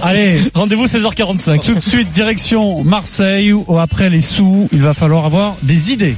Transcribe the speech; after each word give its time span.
Allez, 0.00 0.50
Rendez-vous 0.54 0.86
16h45. 0.86 1.60
tout 1.60 1.74
de 1.74 1.80
suite 1.80 2.10
direction 2.12 2.82
Marseille 2.84 3.52
où 3.52 3.78
après 3.78 4.08
les 4.08 4.22
sous, 4.22 4.66
il 4.72 4.80
va 4.80 4.94
falloir 4.94 5.26
avoir 5.26 5.56
des 5.62 5.92
idées. 5.92 6.16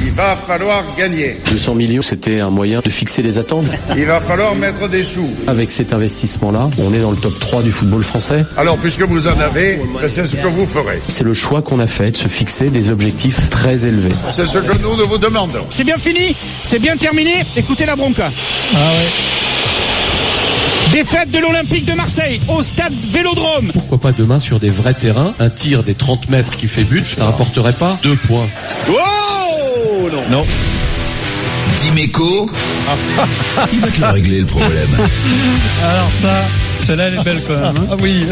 Il 0.00 0.12
va 0.12 0.36
falloir 0.36 0.84
gagner. 0.96 1.34
200 1.50 1.74
millions, 1.74 2.00
c'était 2.02 2.38
un 2.38 2.50
moyen 2.50 2.78
de 2.78 2.88
fixer 2.88 3.22
les 3.22 3.38
attentes. 3.38 3.64
Il 3.96 4.06
va 4.06 4.20
falloir 4.20 4.54
mettre 4.54 4.88
des 4.88 5.02
sous. 5.02 5.28
Avec 5.48 5.72
cet 5.72 5.92
investissement-là, 5.92 6.70
on 6.78 6.94
est 6.94 7.00
dans 7.00 7.10
le 7.10 7.16
top 7.16 7.36
3 7.40 7.64
du 7.64 7.72
football 7.72 8.04
français. 8.04 8.44
Alors, 8.56 8.78
puisque 8.78 9.02
vous 9.02 9.26
en 9.26 9.40
avez, 9.40 9.80
c'est 10.06 10.24
ce 10.24 10.36
que 10.36 10.46
vous 10.46 10.64
ferez. 10.64 11.00
C'est 11.08 11.24
le 11.24 11.34
choix 11.34 11.60
qu'on 11.60 11.80
a 11.80 11.88
fait 11.88 12.12
de 12.12 12.16
se 12.16 12.28
fixer 12.28 12.70
des 12.70 12.88
objectifs 12.88 13.50
très 13.50 13.84
élevés. 13.84 14.14
C'est 14.30 14.46
ce 14.46 14.58
que 14.58 14.80
nous 14.80 14.96
nous 14.96 15.08
vous 15.08 15.18
demandons. 15.18 15.66
C'est 15.70 15.82
bien 15.82 15.98
fini, 15.98 16.36
c'est 16.62 16.78
bien 16.78 16.96
terminé. 16.96 17.34
Écoutez 17.56 17.84
la 17.84 17.96
bronca. 17.96 18.30
Ah 18.72 18.92
ouais. 18.92 19.08
Défaite 20.94 21.32
de 21.32 21.40
l'Olympique 21.40 21.86
de 21.86 21.92
Marseille 21.94 22.40
au 22.46 22.62
stade 22.62 22.92
Vélodrome. 23.08 23.72
Pourquoi 23.72 23.98
pas 23.98 24.12
demain 24.12 24.38
sur 24.38 24.60
des 24.60 24.68
vrais 24.68 24.94
terrains, 24.94 25.34
un 25.40 25.50
tir 25.50 25.82
des 25.82 25.94
30 25.94 26.30
mètres 26.30 26.52
qui 26.52 26.68
fait 26.68 26.84
but, 26.84 27.04
ça 27.04 27.24
rapporterait 27.24 27.72
pas 27.72 27.98
deux 28.04 28.14
points. 28.14 28.46
Oh 28.90 30.08
non. 30.30 30.42
Dimeco, 31.82 32.48
il 33.72 33.80
va 33.80 33.88
te 33.88 34.00
la 34.00 34.12
régler 34.12 34.38
le 34.42 34.46
problème. 34.46 34.88
Alors 35.82 36.10
ça, 36.22 36.46
celle-là 36.86 37.08
elle 37.08 37.14
est 37.18 37.24
belle 37.24 37.40
quand 37.48 37.54
même. 37.54 37.76
hein. 37.76 37.86
Ah 37.90 37.96
oui. 38.00 38.24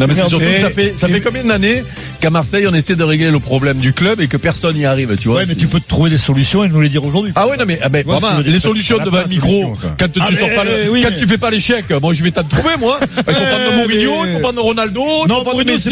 Non 0.00 0.06
mais 0.06 0.14
c'est 0.14 0.28
surtout 0.28 0.46
que 0.46 0.60
ça 0.60 0.70
fait 0.70 0.94
ça 0.96 1.08
fait 1.08 1.20
combien 1.20 1.44
d'années 1.44 1.84
qu'à 2.22 2.30
Marseille 2.30 2.66
on 2.68 2.74
essaie 2.74 2.94
de 2.94 3.02
régler 3.02 3.30
le 3.32 3.40
problème 3.40 3.78
du 3.78 3.92
club 3.92 4.20
et 4.20 4.28
que 4.28 4.36
personne 4.36 4.76
n'y 4.76 4.84
arrive, 4.86 5.16
tu 5.18 5.26
vois. 5.28 5.38
Ouais, 5.38 5.46
mais 5.46 5.56
tu 5.56 5.66
peux 5.66 5.80
te 5.80 5.88
trouver 5.88 6.08
des 6.08 6.18
solutions 6.18 6.62
et 6.64 6.68
nous 6.68 6.80
les 6.80 6.88
dire 6.88 7.04
aujourd'hui. 7.04 7.32
Ah 7.34 7.48
ouais 7.48 7.56
non 7.56 7.64
mais 7.66 7.78
ah 7.82 7.88
ben, 7.88 8.04
vraiment, 8.04 8.36
veux 8.36 8.42
les 8.44 8.52
dire, 8.52 8.60
solutions 8.60 8.98
devant 9.04 9.22
le 9.22 9.26
micro 9.26 9.74
de 9.74 9.88
quand 9.98 10.08
tu 10.12 10.20
Ah, 10.22 10.26
sors 10.34 10.48
mais, 10.48 10.54
pas 10.54 10.64
le, 10.64 10.90
oui, 10.90 11.02
quand 11.02 11.10
mais- 11.10 11.16
tu 11.16 11.26
fais 11.26 11.38
pas 11.38 11.50
l'échec, 11.50 11.84
moi 12.00 12.14
je 12.14 12.22
vais 12.22 12.30
t'en 12.30 12.44
trouver 12.44 12.76
moi. 12.78 12.98
Il 13.16 13.16
faut 13.16 13.22
prendre 13.32 13.76
Mourinho, 13.76 14.24
il 14.26 14.32
faut 14.34 14.38
prendre 14.38 14.62
Ronaldo, 14.62 15.00
il 15.02 15.22
faut 15.22 15.26
Non, 15.28 15.42
prendre 15.42 15.56
Bruno, 15.56 15.72
Messi. 15.72 15.90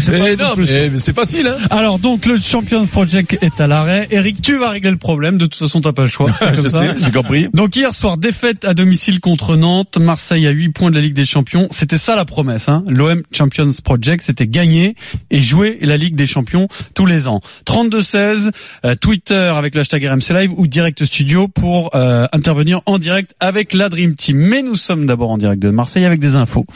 c'est 0.00 0.18
pas 0.18 0.28
Eh 0.30 0.36
non, 0.36 0.50
solution. 0.50 0.74
mais 0.74 0.90
mais 0.90 0.98
c'est 0.98 1.14
facile 1.14 1.46
hein. 1.46 1.56
Alors 1.70 1.98
donc 2.00 2.26
le 2.26 2.40
Champions 2.40 2.84
Project 2.86 3.38
est 3.40 3.60
à 3.60 3.66
l'arrêt. 3.68 4.08
Eric, 4.10 4.42
tu 4.42 4.56
vas 4.58 4.70
régler 4.70 4.90
le 4.90 4.96
problème. 4.96 5.38
De 5.38 5.46
toute 5.46 5.54
façon, 5.56 5.80
t'as 5.80 5.92
pas 5.92 6.02
le 6.02 6.08
choix. 6.08 6.30
Comme 6.40 6.64
Je 6.64 6.68
ça. 6.68 6.80
sais, 6.80 6.94
j'ai 7.04 7.10
compris. 7.12 7.48
Donc 7.54 7.76
hier 7.76 7.94
soir, 7.94 8.16
défaite 8.16 8.64
à 8.64 8.74
domicile 8.74 9.20
contre 9.20 9.54
Nantes. 9.56 9.96
Marseille 9.98 10.46
à 10.46 10.50
8 10.50 10.70
points 10.70 10.90
de 10.90 10.96
la 10.96 11.02
Ligue 11.02 11.14
des 11.14 11.24
Champions. 11.24 11.68
C'était 11.70 11.98
ça 11.98 12.16
la 12.16 12.24
promesse. 12.24 12.68
Hein. 12.68 12.82
L'OM 12.88 13.22
Champions 13.32 13.70
Project, 13.84 14.24
c'était 14.26 14.46
gagner 14.48 14.94
et 15.30 15.40
jouer 15.42 15.51
la 15.80 15.96
Ligue 15.96 16.16
des 16.16 16.26
Champions 16.26 16.68
tous 16.94 17.06
les 17.06 17.28
ans. 17.28 17.40
32-16, 17.66 18.50
euh, 18.84 18.94
Twitter 18.94 19.34
avec 19.34 19.74
le 19.74 19.82
hashtag 19.82 20.04
RMC 20.04 20.34
Live 20.34 20.52
ou 20.56 20.66
Direct 20.66 21.04
Studio 21.04 21.48
pour 21.48 21.94
euh, 21.94 22.26
intervenir 22.32 22.80
en 22.86 22.98
direct 22.98 23.34
avec 23.40 23.74
la 23.74 23.88
Dream 23.88 24.14
Team. 24.14 24.36
Mais 24.36 24.62
nous 24.62 24.76
sommes 24.76 25.06
d'abord 25.06 25.30
en 25.30 25.38
direct 25.38 25.62
de 25.62 25.70
Marseille 25.70 26.04
avec 26.04 26.20
des 26.20 26.36
infos. 26.36 26.66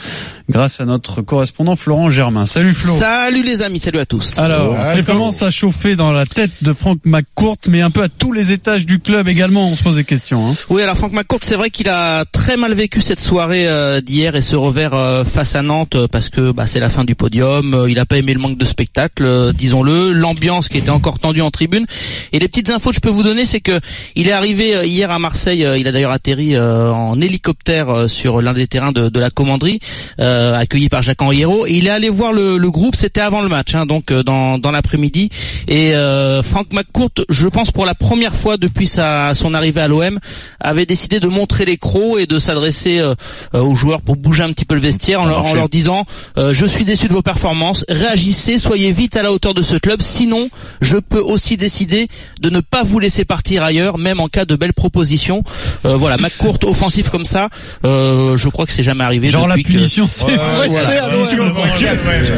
Grâce 0.48 0.80
à 0.80 0.84
notre 0.84 1.22
correspondant 1.22 1.76
Florent 1.76 2.10
Germain. 2.10 2.46
Salut 2.46 2.74
Flo. 2.74 2.96
Salut 2.98 3.42
les 3.42 3.62
amis, 3.62 3.78
salut 3.78 3.98
à 3.98 4.06
tous. 4.06 4.38
Alors, 4.38 4.80
ça 4.80 5.02
commence 5.02 5.42
à 5.42 5.50
chauffer 5.50 5.96
dans 5.96 6.12
la 6.12 6.26
tête 6.26 6.62
de 6.62 6.72
Franck 6.72 6.98
McCourt, 7.04 7.58
mais 7.68 7.80
un 7.80 7.90
peu 7.90 8.02
à 8.02 8.08
tous 8.08 8.32
les 8.32 8.52
étages 8.52 8.86
du 8.86 8.98
club 9.00 9.28
également, 9.28 9.68
on 9.68 9.74
se 9.74 9.82
pose 9.82 9.96
des 9.96 10.04
questions. 10.04 10.46
Hein. 10.46 10.54
Oui, 10.68 10.82
alors 10.82 10.96
Franck 10.96 11.12
McCourt, 11.12 11.40
c'est 11.42 11.56
vrai 11.56 11.70
qu'il 11.70 11.88
a 11.88 12.24
très 12.24 12.56
mal 12.56 12.74
vécu 12.74 13.00
cette 13.00 13.20
soirée 13.20 13.66
euh, 13.66 14.00
d'hier 14.00 14.36
et 14.36 14.42
ce 14.42 14.56
revers 14.56 14.94
euh, 14.94 15.24
face 15.24 15.54
à 15.54 15.62
Nantes 15.62 15.96
parce 16.12 16.28
que 16.28 16.52
bah, 16.52 16.66
c'est 16.66 16.80
la 16.80 16.90
fin 16.90 17.04
du 17.04 17.14
podium. 17.14 17.86
Il 17.88 17.98
a 17.98 18.06
pas 18.06 18.18
aimé 18.18 18.34
le 18.34 18.40
manque 18.40 18.58
de 18.58 18.64
spectacle, 18.66 19.24
euh, 19.24 19.52
disons-le, 19.52 20.12
l'ambiance 20.12 20.68
qui 20.68 20.78
était 20.78 20.90
encore 20.90 21.18
tendue 21.18 21.40
en 21.42 21.50
tribune. 21.50 21.86
Et 22.32 22.38
les 22.38 22.48
petites 22.48 22.70
infos 22.70 22.90
que 22.90 22.96
je 22.96 23.00
peux 23.00 23.08
vous 23.10 23.22
donner, 23.22 23.44
c'est 23.44 23.60
que 23.60 23.80
il 24.14 24.28
est 24.28 24.32
arrivé 24.32 24.74
euh, 24.76 24.84
hier 24.84 25.10
à 25.10 25.18
Marseille. 25.18 25.64
euh, 25.64 25.78
il 25.78 25.86
a 25.88 25.92
d'ailleurs 25.92 26.10
atterri 26.12 26.58
en 26.58 27.20
hélicoptère 27.20 28.08
sur 28.08 28.42
l'un 28.42 28.52
des 28.52 28.66
terrains 28.66 28.92
de, 28.92 29.08
de 29.08 29.20
la 29.20 29.30
commanderie, 29.30 29.80
euh, 30.20 30.58
accueilli 30.58 30.88
par 30.88 31.02
Jacques 31.02 31.22
Henriero. 31.22 31.66
Et 31.66 31.74
il 31.74 31.86
est 31.86 31.90
allé 31.90 32.08
voir 32.08 32.32
le, 32.32 32.58
le 32.58 32.70
groupe. 32.70 32.96
C'était 32.96 33.20
avant 33.20 33.40
le 33.40 33.48
match, 33.48 33.74
hein, 33.74 33.86
donc 33.86 34.12
dans, 34.12 34.58
dans 34.58 34.70
l'après-midi. 34.70 35.28
Et 35.68 35.94
euh, 35.94 36.42
Franck 36.42 36.72
McCourt, 36.72 37.10
je 37.28 37.48
pense 37.48 37.70
pour 37.70 37.86
la 37.86 37.94
première 37.94 38.34
fois 38.34 38.56
depuis 38.56 38.86
sa, 38.86 39.34
son 39.34 39.54
arrivée 39.54 39.80
à 39.80 39.88
l'OM, 39.88 40.18
avait 40.60 40.86
décidé 40.86 41.20
de 41.20 41.28
montrer 41.28 41.64
les 41.64 41.76
crocs 41.76 42.18
et 42.20 42.26
de 42.26 42.38
s'adresser 42.38 43.00
euh, 43.00 43.14
aux 43.52 43.74
joueurs 43.74 44.02
pour 44.02 44.16
bouger 44.16 44.42
un 44.42 44.52
petit 44.52 44.64
peu 44.64 44.74
le 44.74 44.80
vestiaire 44.80 45.20
en, 45.22 45.26
leur, 45.26 45.44
en 45.44 45.54
leur 45.54 45.68
disant 45.68 46.04
je 46.36 46.66
suis 46.66 46.84
déçu 46.84 47.08
de 47.08 47.12
vos 47.12 47.22
performances, 47.22 47.84
réagissez, 47.88 48.55
soyez 48.58 48.92
vite 48.92 49.16
à 49.16 49.22
la 49.22 49.32
hauteur 49.32 49.54
de 49.54 49.62
ce 49.62 49.76
club, 49.76 50.00
sinon 50.02 50.48
je 50.80 50.96
peux 50.98 51.20
aussi 51.20 51.56
décider 51.56 52.08
de 52.40 52.50
ne 52.50 52.60
pas 52.60 52.82
vous 52.84 52.98
laisser 52.98 53.24
partir 53.24 53.62
ailleurs, 53.62 53.98
même 53.98 54.20
en 54.20 54.28
cas 54.28 54.44
de 54.44 54.54
belles 54.56 54.72
propositions. 54.74 55.42
Euh, 55.84 55.96
voilà, 55.96 56.16
McCourt 56.18 56.58
offensif 56.64 57.10
comme 57.10 57.24
ça, 57.26 57.48
euh, 57.84 58.36
je 58.36 58.48
crois 58.48 58.66
que 58.66 58.72
c'est 58.72 58.82
jamais 58.82 59.04
arrivé 59.04 59.28
Genre 59.28 59.46
la 59.46 59.54
depuis 59.56 59.64
que- 59.64 59.78
punition, 59.78 60.08
c'est 60.10 60.24
Ouais, 60.24 60.36
vrai, 60.36 60.68
voilà. 60.68 61.08
Ouais, 61.10 61.16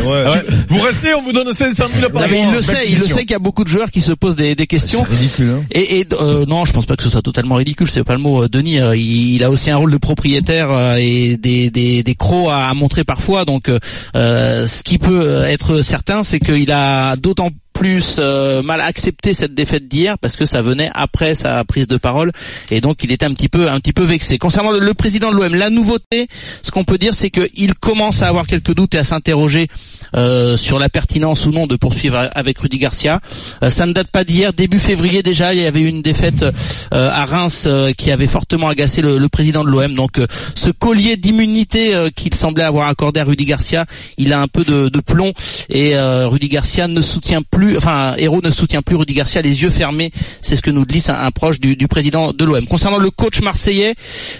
ouais. 0.06 0.28
Ouais. 0.28 0.42
Vous 0.68 0.80
restez, 0.80 1.14
on 1.14 1.22
vous 1.22 1.32
donne 1.32 1.52
500 1.52 1.84
000 1.98 2.10
par 2.10 2.28
mais 2.28 2.42
il 2.42 2.52
le 2.52 2.60
sait, 2.60 2.88
il 2.90 2.98
le 2.98 3.06
sait 3.06 3.20
qu'il 3.22 3.30
y 3.30 3.34
a 3.34 3.38
beaucoup 3.38 3.64
de 3.64 3.68
joueurs 3.68 3.90
qui 3.90 4.00
se 4.00 4.12
posent 4.12 4.36
des, 4.36 4.54
des 4.54 4.66
questions. 4.66 5.02
Ridicule, 5.08 5.50
hein. 5.58 5.64
Et, 5.70 6.00
et 6.00 6.06
euh, 6.20 6.44
non, 6.46 6.64
je 6.64 6.72
pense 6.72 6.86
pas 6.86 6.96
que 6.96 7.02
ce 7.02 7.10
soit 7.10 7.22
totalement 7.22 7.54
ridicule. 7.56 7.88
C'est 7.90 8.04
pas 8.04 8.14
le 8.14 8.20
mot. 8.20 8.42
euh, 8.44 8.48
Denis, 8.48 8.80
euh, 8.80 8.96
il, 8.96 9.34
il 9.36 9.44
a 9.44 9.50
aussi 9.50 9.70
un 9.70 9.76
rôle 9.76 9.90
de 9.90 9.96
propriétaire 9.96 10.70
euh, 10.70 10.96
et 10.98 11.36
des, 11.36 11.70
des, 11.70 12.02
des 12.02 12.14
crocs 12.14 12.48
à, 12.50 12.68
à 12.68 12.74
montrer 12.74 13.04
parfois. 13.04 13.44
Donc, 13.44 13.70
ce 14.14 14.82
qui 14.82 14.98
peut 14.98 15.42
être 15.44 15.82
certain, 15.98 16.22
c'est 16.22 16.38
qu'il 16.38 16.70
a 16.70 17.16
d'autant 17.16 17.50
plus 17.78 18.16
euh, 18.18 18.60
mal 18.60 18.80
accepté 18.80 19.32
cette 19.34 19.54
défaite 19.54 19.86
d'hier 19.86 20.18
parce 20.18 20.36
que 20.36 20.46
ça 20.46 20.62
venait 20.62 20.90
après 20.94 21.36
sa 21.36 21.62
prise 21.62 21.86
de 21.86 21.96
parole 21.96 22.32
et 22.72 22.80
donc 22.80 23.04
il 23.04 23.12
était 23.12 23.24
un 23.24 23.32
petit 23.32 23.48
peu 23.48 23.70
un 23.70 23.78
petit 23.78 23.92
peu 23.92 24.02
vexé. 24.02 24.36
Concernant 24.36 24.72
le, 24.72 24.94
président 24.94 25.30
de 25.30 25.36
l'OM, 25.36 25.54
la 25.54 25.70
nouveauté, 25.70 26.26
ce 26.62 26.72
qu'on 26.72 26.82
peut 26.82 26.98
dire, 26.98 27.14
c'est 27.14 27.30
qu'il 27.30 27.74
commence 27.74 28.22
à 28.22 28.28
avoir 28.28 28.48
quelques 28.48 28.74
doutes 28.74 28.96
et 28.96 28.98
à 28.98 29.04
s'interroger 29.04 29.68
euh, 30.16 30.56
sur 30.56 30.80
la 30.80 30.88
pertinence 30.88 31.46
ou 31.46 31.52
non 31.52 31.68
de 31.68 31.76
poursuivre 31.76 32.28
avec 32.34 32.58
Rudy 32.58 32.78
Garcia. 32.78 33.20
Euh, 33.62 33.70
ça 33.70 33.86
ne 33.86 33.92
date 33.92 34.08
pas 34.08 34.24
d'hier, 34.24 34.52
début 34.52 34.80
février 34.80 35.22
déjà, 35.22 35.54
il 35.54 35.60
y 35.60 35.66
avait 35.66 35.80
eu 35.80 35.88
une 35.88 36.02
défaite 36.02 36.44
à 36.90 37.24
Reims 37.26 37.68
qui 37.96 38.10
avait 38.10 38.26
fortement 38.26 38.68
agacé 38.68 39.02
le, 39.02 39.28
président 39.28 39.62
de 39.62 39.70
l'OM. 39.70 39.94
Donc 39.94 40.20
ce 40.56 40.70
collier 40.70 41.16
d'immunité 41.16 41.94
qu'il 42.16 42.34
semblait 42.34 42.64
avoir 42.64 42.88
accordé 42.88 43.20
à 43.20 43.24
Rudy 43.24 43.44
Garcia, 43.44 43.86
il 44.16 44.32
a 44.32 44.40
un 44.40 44.48
peu 44.48 44.64
de, 44.64 44.88
de 44.88 45.00
plomb 45.00 45.32
et 45.68 45.96
Rudy 45.96 46.48
Garcia 46.48 46.88
ne 46.88 47.00
soutient 47.00 47.42
plus, 47.42 47.67
enfin 47.76 48.14
Héros 48.18 48.40
ne 48.42 48.50
soutient 48.50 48.82
plus 48.82 48.96
Rudy 48.96 49.14
Garcia 49.14 49.42
les 49.42 49.62
yeux 49.62 49.70
fermés. 49.70 50.10
C'est 50.42 50.56
ce 50.56 50.62
que 50.62 50.70
nous 50.70 50.84
glisse 50.84 51.08
un, 51.08 51.30
proche 51.30 51.60
du, 51.60 51.76
président 51.88 52.32
de 52.32 52.44
l'OM. 52.44 52.66
Concernant 52.66 52.98
le 52.98 53.10
coach 53.10 53.40
marseillais, 53.40 53.94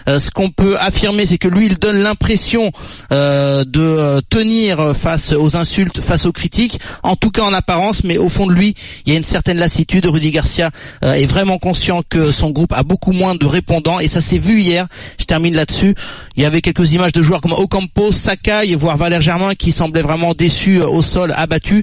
euh, 0.09 0.19
ce 0.19 0.31
qu'on 0.31 0.51
peut 0.51 0.77
affirmer, 0.79 1.27
c'est 1.27 1.39
que 1.39 1.49
lui, 1.49 1.67
il 1.67 1.79
donne 1.79 2.03
l'impression 2.03 2.73
euh, 3.13 3.65
de 3.65 3.81
euh, 3.81 4.21
tenir 4.29 4.97
face 4.97 5.33
aux 5.33 5.57
insultes, 5.57 6.01
face 6.01 6.27
aux 6.27 6.33
critiques, 6.33 6.79
en 7.03 7.17
tout 7.17 7.31
cas 7.31 7.43
en 7.43 7.53
apparence, 7.53 8.05
mais 8.05 8.19
au 8.19 8.29
fond 8.29 8.47
de 8.47 8.53
lui, 8.53 8.75
il 9.07 9.13
y 9.13 9.17
a 9.17 9.19
une 9.19 9.25
certaine 9.25 9.59
lassitude. 9.59 10.07
Rudy 10.07 10.31
Garcia 10.31 10.71
est 11.03 11.27
vraiment 11.27 11.59
conscient 11.59 12.03
que 12.09 12.33
son 12.33 12.51
groupe 12.51 12.73
a 12.73 12.83
beaucoup 12.83 13.13
moins 13.13 13.35
de 13.35 13.47
répondants, 13.47 14.01
et 14.01 14.09
ça 14.09 14.21
s'est 14.21 14.39
vu 14.39 14.61
hier. 14.61 14.87
Je 15.19 15.25
termine 15.25 15.55
là-dessus. 15.55 15.95
Il 16.37 16.43
y 16.43 16.47
avait 16.47 16.61
quelques 16.61 16.93
images 16.93 17.13
de 17.13 17.23
joueurs 17.23 17.41
comme 17.41 17.53
Ocampo, 17.53 18.13
Sakai, 18.13 18.75
voire 18.75 18.97
Valère 18.97 19.21
Germain, 19.21 19.55
qui 19.55 19.73
semblaient 19.73 20.03
vraiment 20.03 20.35
déçus 20.35 20.81
au 20.81 21.03
sol, 21.03 21.33
abattus. 21.37 21.83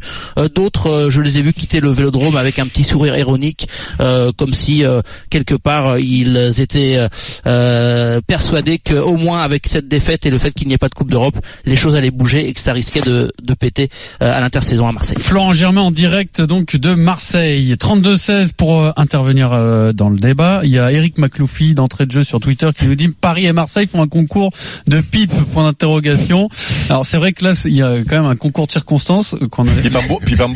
D'autres, 0.54 1.08
je 1.10 1.22
les 1.22 1.35
ai 1.38 1.42
vus 1.42 1.54
quitter 1.54 1.80
le 1.80 1.90
Vélodrome 1.90 2.38
avec 2.38 2.60
un 2.60 2.66
petit 2.68 2.84
sourire 2.84 3.18
ironique, 3.18 3.68
euh, 4.00 4.32
comme 4.36 4.54
si 4.54 4.84
euh, 4.84 5.02
quelque 5.30 5.56
part 5.56 5.88
euh, 5.88 6.00
ils 6.00 6.60
étaient 6.60 6.98
euh, 6.98 7.08
euh, 7.48 8.22
persuadés 8.26 8.80
qu'au 8.80 9.16
moins 9.18 9.42
avec 9.42 9.68
cette 9.68 9.88
défaite 9.88 10.26
et 10.26 10.30
le 10.30 10.38
fait 10.38 10.52
qu'il 10.52 10.68
n'y 10.68 10.74
ait 10.74 10.78
pas 10.78 10.90
de 10.90 10.94
Coupe 10.94 11.12
d'Europe, 11.12 11.38
les 11.66 11.76
choses 11.76 11.96
allaient 11.96 12.12
bouger 12.12 12.48
et 12.48 12.54
que 12.54 12.60
ça 12.60 12.74
risquait 12.74 13.02
de, 13.02 13.32
de 13.44 13.54
péter 13.54 13.90
euh, 14.22 14.36
à 14.36 14.40
l'intersaison 14.40 14.88
à 14.88 14.92
Marseille. 14.92 15.18
Florent 15.20 15.54
Germain 15.54 15.82
en 15.82 15.92
direct 15.92 16.42
donc 16.42 16.76
de 16.76 16.94
Marseille. 16.94 17.74
32-16 17.74 18.54
pour 18.56 18.82
euh, 18.82 18.92
intervenir 18.96 19.52
euh, 19.54 19.94
dans 19.94 20.10
le 20.10 20.18
débat. 20.18 20.62
Il 20.64 20.72
y 20.72 20.80
a 20.80 20.92
Eric 20.92 21.18
Macloufi 21.18 21.74
d'entrée 21.74 22.06
de 22.06 22.12
jeu 22.12 22.24
sur 22.24 22.40
Twitter 22.40 22.70
qui 22.78 22.86
nous 22.88 22.96
dit 22.96 23.10
Paris 23.10 23.46
et 23.46 23.54
Marseille 23.54 23.88
font 23.88 24.02
un 24.02 24.08
concours 24.08 24.52
de 24.88 25.02
pipe 25.02 25.34
point 25.54 25.64
d'interrogation. 25.64 26.50
Alors 26.90 27.06
c'est 27.06 27.18
vrai 27.18 27.34
que 27.34 27.44
là 27.44 27.54
il 27.66 27.74
y 27.74 27.82
a 27.82 27.98
quand 28.08 28.22
même 28.22 28.26
un 28.26 28.36
concours 28.36 28.68
de 28.68 28.72
circonstances 28.72 29.36
qu'on 29.52 29.68
a. 29.68 29.72
Pipe 29.72 29.96
en 29.96 30.50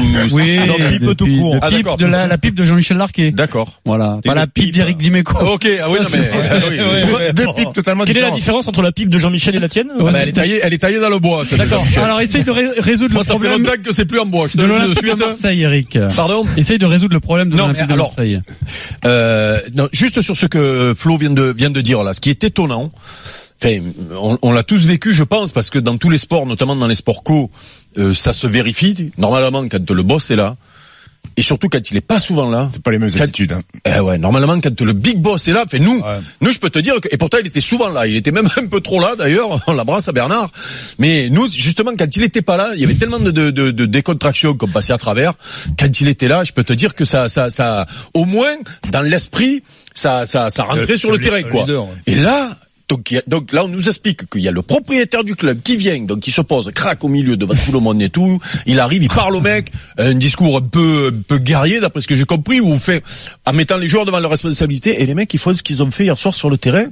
pipe 0.00 0.32
ou 0.32 0.36
Oui, 0.36 0.58
Non, 0.66 0.74
pipe 0.74 1.04
de, 1.04 1.12
tout 1.12 1.26
court. 1.26 1.54
de 1.54 1.58
Ah, 1.62 1.68
pipe 1.70 1.88
de 1.98 2.06
la, 2.06 2.26
la 2.26 2.38
pipe 2.38 2.54
de 2.54 2.64
Jean-Michel 2.64 2.96
Larquet. 2.96 3.30
D'accord. 3.30 3.80
Voilà, 3.84 4.18
Et 4.24 4.28
pas 4.28 4.34
la 4.34 4.46
pipe 4.46 4.64
pipe, 4.66 4.74
d'Éric 4.74 4.98
Dimeco. 4.98 5.36
Ok, 5.54 5.66
ah 5.82 5.90
oui, 5.90 5.98
non, 6.02 6.08
mais 6.12 6.30
ah 6.32 6.54
oui. 6.68 6.76
Deux 7.34 7.46
pipes 7.54 7.72
totalement 7.72 8.04
Quelle 8.04 8.16
est 8.16 8.20
la 8.20 8.26
différentes. 8.26 8.38
différence 8.38 8.68
entre 8.68 8.82
la 8.82 8.92
pipe 8.92 9.08
de 9.08 9.18
Jean-Michel 9.18 9.54
et 9.56 9.60
la 9.60 9.68
tienne? 9.68 9.88
Bah, 9.98 10.10
elle, 10.16 10.28
est 10.28 10.32
taillée, 10.32 10.60
elle 10.62 10.72
est 10.74 10.78
taillée 10.78 11.00
dans 11.00 11.10
le 11.10 11.18
bois. 11.18 11.44
D'accord. 11.56 11.84
Alors 11.96 12.20
essaye 12.20 12.44
de 12.44 12.50
ré- 12.50 12.66
résoudre 12.78 13.14
Moi, 13.14 13.22
le 13.22 13.26
ça 13.26 13.34
fait 13.34 13.38
problème 13.40 13.62
longtemps 13.64 13.82
que 13.82 13.92
c'est 13.92 14.04
plus 14.06 14.18
en 14.20 14.26
bois. 14.26 14.46
Je 14.48 14.52
te 14.52 14.62
de 14.62 14.66
le 14.66 14.94
dis 14.94 15.00
de. 15.10 15.14
Marseille, 15.14 15.62
Eric. 15.62 15.98
Pardon 16.16 16.44
Essaye 16.56 16.78
de 16.78 16.86
résoudre 16.86 17.14
le 17.14 17.20
problème 17.20 17.48
de 17.50 17.56
Non, 17.56 17.64
l'Olympique 17.68 17.82
mais 17.82 17.86
de 17.88 17.92
alors- 17.92 18.08
Marseille. 18.08 18.40
Euh, 19.04 19.58
non, 19.74 19.88
juste 19.92 20.20
sur 20.22 20.36
ce 20.36 20.46
que 20.46 20.94
Flo 20.96 21.16
vient 21.16 21.30
de 21.30 21.54
vient 21.56 21.70
de 21.70 21.80
dire 21.80 22.02
là, 22.02 22.12
ce 22.14 22.20
qui 22.20 22.30
est 22.30 22.44
étonnant. 22.44 22.90
Enfin, 23.64 23.80
on, 24.12 24.38
on 24.42 24.52
l'a 24.52 24.62
tous 24.62 24.84
vécu, 24.86 25.14
je 25.14 25.24
pense, 25.24 25.52
parce 25.52 25.70
que 25.70 25.78
dans 25.78 25.96
tous 25.98 26.10
les 26.10 26.18
sports, 26.18 26.46
notamment 26.46 26.76
dans 26.76 26.86
les 26.88 26.94
sports 26.94 27.22
co, 27.22 27.50
euh, 27.98 28.12
ça 28.14 28.32
se 28.32 28.46
vérifie. 28.46 29.12
Normalement, 29.18 29.66
quand 29.68 29.90
le 29.90 30.02
boss 30.02 30.30
est 30.30 30.36
là, 30.36 30.56
Et 31.38 31.42
surtout 31.42 31.68
quand 31.70 31.90
il 31.90 31.96
est 31.96 32.06
pas 32.06 32.20
souvent 32.20 32.48
là. 32.50 32.68
C'est 32.72 32.82
pas 32.82 32.90
les 32.92 32.98
mêmes 32.98 33.10
Quand- 33.10 33.24
attitudes. 33.24 33.52
Hein. 33.52 33.62
Eh 33.86 33.98
ouais, 33.98 34.18
normalement 34.18 34.60
quand 34.60 34.78
le 34.82 34.92
big 34.92 35.16
boss 35.18 35.48
est 35.48 35.52
là, 35.52 35.64
fait 35.66 35.80
nous, 35.80 35.98
Ouais. 36.00 36.20
nous 36.42 36.52
je 36.52 36.58
peux 36.60 36.68
te 36.70 36.78
dire 36.78 37.00
que 37.00 37.08
et 37.10 37.16
pourtant 37.16 37.38
il 37.40 37.46
était 37.46 37.62
souvent 37.62 37.88
là, 37.88 38.06
il 38.06 38.14
était 38.14 38.30
même 38.30 38.46
un 38.62 38.66
peu 38.66 38.80
trop 38.82 39.00
là 39.00 39.16
d'ailleurs, 39.16 39.48
on 39.66 39.72
l'embrasse 39.72 40.06
à 40.06 40.12
Bernard. 40.12 40.50
Mais 40.98 41.30
nous 41.30 41.48
justement 41.48 41.92
quand 41.98 42.14
il 42.14 42.22
était 42.22 42.42
pas 42.42 42.56
là, 42.58 42.72
il 42.74 42.80
y 42.82 42.84
avait 42.84 42.94
tellement 42.94 43.18
de 43.18 43.30
de, 43.32 43.50
de, 43.50 43.70
de 43.72 43.84
décontraction 43.86 44.54
qu'on 44.54 44.68
passait 44.68 44.92
à 44.92 44.98
travers. 44.98 45.32
Quand 45.78 45.98
il 46.00 46.08
était 46.08 46.28
là, 46.28 46.44
je 46.44 46.52
peux 46.52 46.62
te 46.62 46.74
dire 46.74 46.94
que 46.94 47.06
ça 47.06 47.28
ça 47.30 47.50
ça 47.50 47.86
au 48.12 48.26
moins 48.26 48.54
dans 48.92 49.02
l'esprit 49.02 49.62
ça 49.94 50.26
ça 50.26 50.50
ça 50.50 50.62
rentrait 50.64 50.86
Le- 50.92 50.96
sur 50.98 51.10
le 51.10 51.16
le 51.16 51.24
terrain 51.24 51.38
leader, 51.38 51.50
quoi. 51.50 51.64
ouais. 51.64 51.88
Et 52.06 52.16
là 52.16 52.56
donc, 52.88 53.52
là, 53.52 53.64
on 53.64 53.68
nous 53.68 53.88
explique 53.88 54.28
qu'il 54.28 54.42
y 54.42 54.48
a 54.48 54.50
le 54.50 54.62
propriétaire 54.62 55.24
du 55.24 55.34
club 55.34 55.62
qui 55.62 55.76
vient, 55.76 55.98
donc 56.00 56.20
qui 56.20 56.30
se 56.30 56.42
pose, 56.42 56.70
craque 56.74 57.02
au 57.02 57.08
milieu 57.08 57.36
devant 57.36 57.54
tout 57.54 57.72
le 57.72 57.80
monde 57.80 58.00
et 58.02 58.10
tout. 58.10 58.40
Il 58.66 58.78
arrive, 58.78 59.02
il 59.02 59.08
parle 59.08 59.36
au 59.36 59.40
mec, 59.40 59.72
un 59.96 60.14
discours 60.14 60.58
un 60.58 60.62
peu, 60.62 61.10
un 61.12 61.22
peu 61.26 61.38
guerrier 61.38 61.80
d'après 61.80 62.02
ce 62.02 62.06
que 62.06 62.14
j'ai 62.14 62.24
compris, 62.24 62.60
où 62.60 62.68
on 62.68 62.78
fait, 62.78 63.02
en 63.46 63.52
mettant 63.52 63.78
les 63.78 63.88
joueurs 63.88 64.04
devant 64.04 64.20
leurs 64.20 64.30
responsabilités, 64.30 65.02
et 65.02 65.06
les 65.06 65.14
mecs 65.14 65.32
ils 65.32 65.38
font 65.38 65.54
ce 65.54 65.62
qu'ils 65.62 65.82
ont 65.82 65.90
fait 65.90 66.04
hier 66.04 66.18
soir 66.18 66.34
sur 66.34 66.50
le 66.50 66.58
terrain 66.58 66.86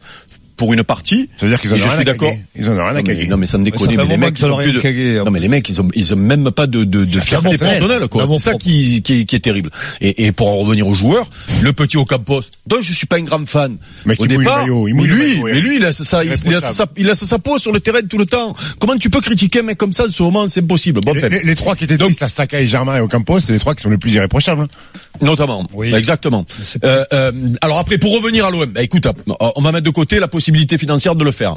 pour 0.57 0.73
une 0.73 0.83
partie. 0.85 1.29
Ça 1.39 1.47
veut 1.47 1.53
dire 1.53 1.61
qu'ils 1.61 1.71
en 1.73 1.75
ont 1.75 1.79
je 1.79 1.83
rien 1.85 1.93
suis 1.93 2.01
à 2.03 2.05
d'accord. 2.05 2.31
caguer. 2.31 2.41
Ils 2.57 2.69
en 2.69 2.73
ont 2.73 2.77
rien 2.77 2.87
à 2.87 2.93
mais, 2.95 3.03
caguer. 3.03 3.27
non 3.27 3.37
mais 3.37 3.47
Ça 3.47 3.59
fait 3.59 3.65
mais 3.65 3.99
un 3.99 4.05
les 4.05 4.17
mecs 4.17 4.39
ils 4.39 4.45
ont 4.47 4.57
plus 4.57 4.73
de, 4.73 5.19
hein. 5.21 5.25
non 5.25 5.31
mais 5.31 5.41
les 5.41 5.49
mecs 5.49 5.69
ils 5.69 5.81
ont, 5.81 5.89
ils 5.95 6.13
ont 6.13 6.17
même 6.17 6.51
pas 6.51 6.67
de, 6.67 6.85
de, 6.85 7.05
de 7.05 7.21
fierté 7.21 7.57
personnelle 7.59 8.09
quoi. 8.09 8.27
C'est 8.27 8.39
ça 8.39 8.55
qui, 8.55 9.03
qui, 9.03 9.21
est- 9.21 9.25
qui 9.25 9.37
est 9.37 9.41
terrible. 9.41 9.71
Et, 10.01 10.27
et 10.27 10.33
pour 10.33 10.49
en 10.49 10.57
revenir 10.59 10.87
aux 10.87 10.95
joueurs, 10.95 11.29
le 11.63 11.73
petit 11.73 11.97
Ocampos, 11.97 12.43
dont 12.67 12.81
je 12.81 12.93
suis 12.93 13.07
pas 13.07 13.17
un 13.17 13.23
grand 13.23 13.47
fan. 13.49 13.77
Mec, 14.07 14.21
au 14.21 14.27
départ, 14.27 14.67
mais 14.67 15.05
lui, 15.05 15.43
mais 15.43 15.61
lui, 15.61 15.77
il 15.77 15.83
laisse 15.83 16.03
ça, 16.03 16.25
il, 16.25 16.33
il 16.45 16.51
laisse 16.53 16.71
sa, 16.71 16.87
il 16.97 17.07
laisse 17.07 17.25
sa 17.25 17.39
peau 17.39 17.59
sur 17.59 17.73
le 17.73 17.81
terrain 17.81 18.01
tout 18.09 18.19
le 18.19 18.27
temps. 18.27 18.55
Comment 18.79 18.97
tu 18.97 19.11
peux 19.11 19.21
critiquer 19.21 19.61
un 19.61 19.63
mec 19.63 19.79
comme 19.79 19.93
ça 19.93 20.05
en 20.07 20.11
ce 20.11 20.23
moment? 20.23 20.47
C'est 20.49 20.61
impossible. 20.63 21.01
Bon, 21.01 21.13
Les, 21.15 21.55
trois 21.55 21.75
qui 21.77 21.85
étaient 21.85 21.97
tristes, 21.99 22.21
la 22.21 22.29
Saka 22.29 22.61
et 22.61 22.67
Germain 22.67 22.97
et 22.97 23.01
Ocampos, 23.01 23.41
c'est 23.41 23.53
les 23.53 23.59
trois 23.59 23.75
qui 23.75 23.83
sont 23.83 23.91
les 23.91 23.99
plus 23.99 24.13
irréprochables. 24.13 24.63
hein. 24.63 24.69
Notamment. 25.21 25.67
Oui. 25.73 25.95
Exactement. 25.95 26.45
Euh, 26.85 27.05
euh, 27.13 27.33
alors 27.61 27.79
après, 27.79 27.99
pour 27.99 28.13
revenir 28.15 28.47
à 28.47 28.51
l'OM, 28.51 28.67
bah, 28.71 28.83
écoute, 28.83 29.07
on 29.39 29.61
va 29.63 29.73
mettre 29.73 29.85
de 29.85 29.91
côté 29.91 30.19
la 30.19 30.29
possibilité 30.29 30.42
financière 30.79 31.15
de 31.15 31.25
le 31.25 31.33
faire. 31.33 31.57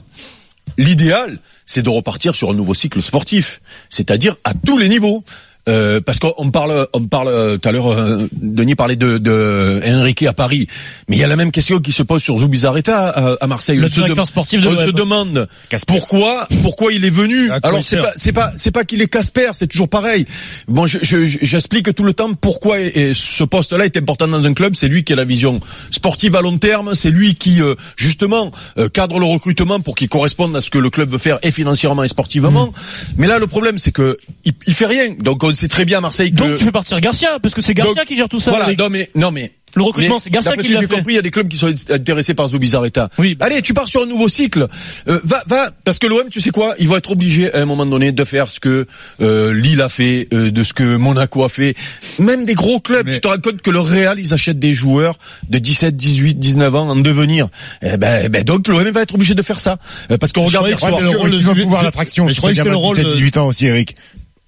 L'idéal, 0.77 1.39
c'est 1.65 1.81
de 1.81 1.89
repartir 1.89 2.35
sur 2.35 2.49
un 2.49 2.53
nouveau 2.53 2.73
cycle 2.73 3.01
sportif, 3.01 3.61
c'est-à-dire 3.89 4.35
à 4.43 4.53
tous 4.53 4.77
les 4.77 4.89
niveaux. 4.89 5.23
Euh, 5.67 5.99
parce 5.99 6.19
qu'on 6.19 6.51
parle, 6.51 6.87
on 6.93 7.07
parle 7.07 7.27
euh, 7.29 7.57
tout 7.57 7.67
à 7.67 7.71
l'heure, 7.71 7.91
euh, 7.91 8.27
Denis 8.33 8.75
parlait 8.75 8.95
de, 8.95 9.17
de 9.17 9.81
Enrique 9.87 10.21
à 10.23 10.33
Paris, 10.33 10.67
mais 11.09 11.15
il 11.15 11.19
y 11.19 11.23
a 11.23 11.27
la 11.27 11.35
même 11.35 11.51
question 11.51 11.79
qui 11.79 11.91
se 11.91 12.03
pose 12.03 12.21
sur 12.21 12.37
Zubizarreta 12.37 13.09
à, 13.09 13.37
à 13.41 13.47
Marseille. 13.47 13.77
Le 13.77 13.85
On 13.85 13.89
se 13.89 13.93
directeur 13.95 14.25
dem- 14.25 14.29
sportif 14.29 14.61
de 14.61 14.67
On 14.67 14.75
se 14.75 14.91
demande 14.91 15.47
pourquoi, 15.87 16.47
pourquoi 16.61 16.93
il 16.93 17.03
est 17.03 17.09
venu. 17.09 17.49
Alors 17.63 17.83
c'est 17.83 17.97
pas, 17.97 18.13
c'est 18.15 18.31
pas, 18.31 18.53
c'est 18.57 18.71
pas 18.71 18.83
qu'il 18.83 19.01
est 19.01 19.07
Casper, 19.07 19.49
c'est 19.53 19.65
toujours 19.67 19.89
pareil. 19.89 20.25
Bon, 20.67 20.85
je- 20.85 20.99
je- 21.01 21.25
je- 21.25 21.39
j'explique 21.41 21.93
tout 21.95 22.03
le 22.03 22.13
temps 22.13 22.33
pourquoi 22.35 22.79
et, 22.79 23.13
ce 23.15 23.43
poste-là 23.43 23.85
est 23.85 23.97
important 23.97 24.27
dans 24.27 24.43
un 24.45 24.53
club. 24.53 24.75
C'est 24.75 24.87
lui 24.87 25.03
qui 25.03 25.13
a 25.13 25.15
la 25.15 25.25
vision 25.25 25.59
sportive 25.89 26.35
à 26.35 26.41
long 26.41 26.57
terme. 26.59 26.93
C'est 26.93 27.09
lui 27.11 27.33
qui, 27.33 27.61
euh, 27.61 27.73
justement, 27.95 28.51
euh, 28.77 28.87
cadre 28.89 29.19
le 29.19 29.25
recrutement 29.25 29.79
pour 29.79 29.95
qu'il 29.95 30.09
corresponde 30.09 30.55
à 30.55 30.61
ce 30.61 30.69
que 30.69 30.77
le 30.77 30.89
club 30.89 31.09
veut 31.11 31.17
faire 31.17 31.39
et 31.41 31.49
financièrement 31.51 32.03
et 32.03 32.07
sportivement. 32.07 32.71
Mais 33.17 33.27
là, 33.27 33.39
le 33.39 33.47
problème, 33.47 33.79
c'est 33.79 33.91
que 33.91 34.17
il, 34.43 34.53
il 34.67 34.73
fait 34.73 34.85
rien. 34.85 35.15
Donc, 35.19 35.43
on 35.43 35.54
sait 35.55 35.67
très 35.67 35.85
bien 35.85 35.99
à 35.99 36.01
Marseille 36.01 36.31
que. 36.31 36.37
Donc 36.37 36.57
tu 36.57 36.63
fais 36.63 36.71
partir 36.71 36.99
Garcia, 37.01 37.39
parce 37.41 37.53
que 37.53 37.61
c'est 37.61 37.73
Garcia 37.73 37.95
Donc, 37.95 38.05
qui 38.05 38.15
gère 38.15 38.29
tout 38.29 38.39
ça. 38.39 38.51
Voilà. 38.51 38.73
Non 38.77 38.89
mais, 38.89 39.09
non 39.15 39.31
mais. 39.31 39.51
Le 39.75 39.83
recrutement, 39.83 40.19
c'est 40.19 40.29
Garcia 40.29 40.55
qui 40.55 40.69
l'a 40.69 40.79
j'ai 40.79 40.87
fait. 40.87 40.95
compris, 40.95 41.13
il 41.13 41.15
y 41.17 41.19
a 41.19 41.21
des 41.21 41.31
clubs 41.31 41.49
qui 41.49 41.57
sont 41.57 41.73
intéressés 41.89 42.33
par 42.33 42.47
Zubizarreta. 42.47 43.09
Oui. 43.17 43.35
Allez, 43.41 43.61
tu 43.61 43.73
pars 43.73 43.89
sur 43.89 44.03
un 44.03 44.05
nouveau 44.05 44.29
cycle. 44.29 44.67
Euh, 45.09 45.19
va, 45.25 45.43
va, 45.47 45.69
parce 45.83 45.99
que 45.99 46.07
l'OM, 46.07 46.29
tu 46.29 46.39
sais 46.39 46.51
quoi, 46.51 46.75
ils 46.79 46.87
vont 46.87 46.95
être 46.95 47.11
obligés 47.11 47.53
à 47.53 47.59
un 47.61 47.65
moment 47.65 47.85
donné 47.85 48.13
de 48.13 48.23
faire 48.23 48.49
ce 48.49 48.61
que 48.61 48.87
euh, 49.21 49.53
Lille 49.53 49.81
a 49.81 49.89
fait, 49.89 50.29
euh, 50.33 50.49
de 50.49 50.63
ce 50.63 50.73
que 50.73 50.95
Monaco 50.95 51.43
a 51.43 51.49
fait. 51.49 51.75
Même 52.19 52.45
des 52.45 52.53
gros 52.53 52.79
clubs, 52.79 53.05
Mais- 53.05 53.15
tu 53.15 53.19
te 53.21 53.27
rends 53.27 53.37
compte 53.37 53.61
que 53.61 53.69
le 53.69 53.81
Real, 53.81 54.17
ils 54.17 54.33
achètent 54.33 54.59
des 54.59 54.73
joueurs 54.73 55.17
de 55.49 55.57
17, 55.57 55.93
18, 55.95 56.39
19 56.39 56.73
ans 56.73 56.89
en 56.89 56.95
devenir. 56.95 57.49
Eh 57.81 57.97
ben, 57.97 58.21
eh 58.23 58.29
ben 58.29 58.43
donc 58.43 58.69
l'OM 58.69 58.89
va 58.91 59.01
être 59.01 59.15
obligé 59.15 59.33
de 59.33 59.41
faire 59.41 59.59
ça, 59.59 59.77
parce 60.21 60.31
qu'on 60.31 60.47
Je 60.47 60.57
regarde 60.57 60.77
croyais 60.77 60.95
hier 60.95 61.09
que 61.09 61.13
le 61.15 61.19
rôle 61.19 61.31
de 61.31 61.63
pouvoir 61.63 61.83
d'attraction. 61.83 62.23
Mais 62.25 62.29
Je 62.31 62.35
je 62.35 62.39
croyais 62.39 62.53
que 62.55 62.59
c'était 62.59 62.69
le 62.69 62.77
rôle 62.77 62.97
de 62.97 63.03
17-18 63.03 63.37
ans 63.39 63.47
aussi, 63.47 63.65
Eric. 63.65 63.97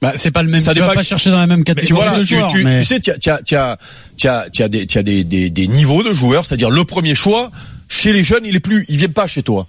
Bah, 0.01 0.13
c'est 0.15 0.29
pas 0.31 0.43
le 0.43 0.49
même. 0.49 0.61
Ça 0.61 0.73
tu 0.73 0.79
vas 0.79 0.93
pas 0.93 1.01
chercher 1.03 1.31
dans 1.31 1.37
la 1.39 1.47
même 1.47 1.59
Tu 1.63 1.73
catégorie 1.73 2.07
vois, 2.07 2.19
de 2.19 2.23
tu, 2.23 2.35
joueurs, 2.35 2.51
tu- 2.51 2.63
mais 2.63 2.81
tu 2.81 2.85
sais, 2.85 2.99
tu 2.99 3.09
as, 3.09 3.17
tu 3.17 3.29
as, 3.29 3.39
tu 3.43 3.55
as, 3.55 3.77
tu 4.15 4.27
as, 4.27 4.47
tu 4.51 4.63
as 4.63 4.67
des, 4.69 4.85
tu 4.85 4.97
as 4.99 5.03
des, 5.03 5.23
des, 5.23 5.49
des 5.49 5.67
niveaux 5.67 6.03
de 6.03 6.13
joueurs, 6.13 6.45
c'est-à-dire 6.45 6.69
le 6.69 6.83
premier 6.83 7.15
choix 7.15 7.49
chez 7.89 8.13
les 8.13 8.23
jeunes, 8.23 8.45
il 8.45 8.55
est 8.55 8.59
plus, 8.59 8.85
il 8.89 8.97
vient 8.97 9.07
pas 9.09 9.25
chez 9.27 9.41
toi. 9.41 9.65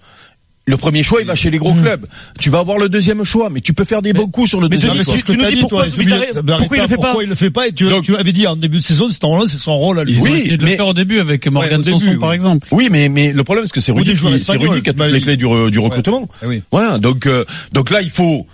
Le 0.67 0.77
premier 0.77 1.03
choix, 1.03 1.23
il 1.23 1.27
va 1.27 1.35
chez 1.35 1.49
les 1.49 1.57
gros 1.57 1.73
clubs. 1.73 2.05
Tu 2.39 2.51
vas 2.51 2.59
avoir 2.59 2.77
le 2.77 2.91
deuxième 2.91 3.25
choix, 3.25 3.49
mais 3.49 3.61
tu 3.61 3.73
peux 3.73 3.85
faire 3.87 4.03
des 4.03 4.13
bons 4.13 4.27
coups 4.27 4.51
sur 4.51 4.61
le 4.61 4.69
mais 4.69 4.77
deuxième 4.77 4.93
Denis, 4.93 5.05
choix. 5.07 5.15
tu- 5.15 5.23
tu 5.23 5.39
nous 5.39 5.47
dis 5.47 5.57
pourquoi 5.61 5.87
Zubizarreta- 5.87 6.43
pourquoi 6.59 6.77
il 6.77 6.83
le 6.83 6.89
fait 6.89 6.97
pas 6.97 7.03
Pourquoi 7.05 7.23
il 7.25 7.29
le 7.31 7.35
fait 7.37 7.51
pas? 7.51 7.69
Et 7.69 7.73
tu, 7.73 7.89
Donc- 7.89 8.05
tu 8.05 8.15
avais 8.19 8.33
dit 8.33 8.47
en 8.47 8.55
début 8.55 8.77
de 8.77 8.83
saison, 8.83 9.09
c'est 9.11 9.25
en 9.25 9.47
c'est 9.47 9.57
son 9.57 9.79
rôle 9.79 9.99
à 9.99 10.05
lui. 10.05 10.19
Oui, 10.21 10.47
de 10.59 10.63
mais- 10.63 10.73
le 10.73 10.77
faire 10.77 10.89
au 10.89 10.93
début 10.93 11.21
avec 11.21 11.49
Morgan 11.51 11.81
au 11.81 11.83
début, 11.83 11.99
Sanson, 11.99 12.11
oui. 12.11 12.19
par 12.19 12.35
exemple. 12.35 12.69
Oui, 12.71 12.89
mais 12.93 13.09
mais 13.09 13.33
le 13.33 13.45
problème, 13.45 13.65
c'est 13.65 13.73
que 13.73 13.81
c'est 13.81 13.93
Rudy, 13.93 14.11
qui, 14.13 14.19
c'est. 14.19 14.53
Rudy 14.59 14.83
qui 14.83 14.91
a 14.91 14.93
toutes 14.93 14.97
Bah, 14.97 15.09
les 15.09 15.23
clés 15.23 15.39
du, 15.39 15.47
re- 15.47 15.71
du 15.71 15.79
recrutement. 15.79 16.29
Eh 16.43 16.47
oui. 16.47 16.63
Voilà, 16.71 16.99
donc 16.99 17.25
euh, 17.27 17.47
donc 17.73 17.89
là, 17.89 18.03
il 18.03 18.11
faut 18.11 18.47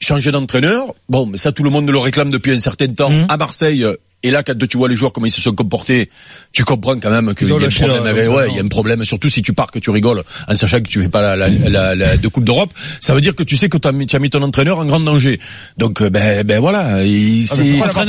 changer 0.00 0.30
d'entraîneur. 0.32 0.94
Bon, 1.08 1.26
mais 1.26 1.38
ça, 1.38 1.52
tout 1.52 1.62
le 1.62 1.70
monde 1.70 1.88
le 1.90 1.98
réclame 1.98 2.30
depuis 2.30 2.52
un 2.52 2.58
certain 2.58 2.88
temps 2.88 3.10
Mhm. 3.10 3.26
à 3.28 3.36
Marseille. 3.36 3.86
Et 4.22 4.30
là, 4.30 4.42
quand 4.42 4.52
tu 4.68 4.76
vois 4.76 4.88
les 4.88 4.96
joueurs 4.96 5.12
comment 5.14 5.26
ils 5.26 5.30
se 5.30 5.40
sont 5.40 5.54
comportés, 5.54 6.10
tu 6.52 6.62
comprends 6.64 6.98
quand 7.00 7.10
même 7.10 7.34
qu'il 7.34 7.48
y 7.48 7.52
a 7.52 7.54
un 7.56 7.58
problème. 7.70 8.06
avec- 8.06 8.28
ouais, 8.28 8.48
il 8.50 8.56
y 8.56 8.60
a 8.60 8.62
un 8.62 8.68
problème. 8.68 9.02
Surtout 9.06 9.30
si 9.30 9.40
tu 9.40 9.52
pars 9.54 9.70
que 9.70 9.78
tu 9.78 9.88
rigoles 9.90 10.22
en 10.46 10.54
sachant 10.54 10.76
que 10.78 10.88
tu 10.88 11.00
fais 11.00 11.08
pas 11.08 11.22
la, 11.22 11.36
la, 11.36 11.48
la, 11.70 11.94
la- 11.94 12.16
de 12.18 12.28
Coupe 12.28 12.44
d'Europe, 12.44 12.70
ça 13.00 13.14
veut 13.14 13.22
dire 13.22 13.34
que 13.34 13.42
tu 13.42 13.56
sais 13.56 13.68
que 13.70 13.78
tu 13.78 13.88
as, 13.88 13.92
mis- 13.92 14.04
tu 14.06 14.16
as 14.16 14.18
mis 14.18 14.28
ton 14.28 14.42
entraîneur 14.42 14.78
en 14.78 14.84
grand 14.84 15.00
danger. 15.00 15.40
Donc 15.78 16.02
euh, 16.02 16.10
ben 16.10 16.44
ben 16.44 16.60
voilà, 16.60 17.02
il, 17.02 17.46
Ah, 17.50 17.54
c'est 17.56 17.62
mais 17.64 17.78
Pourquoi 17.78 18.04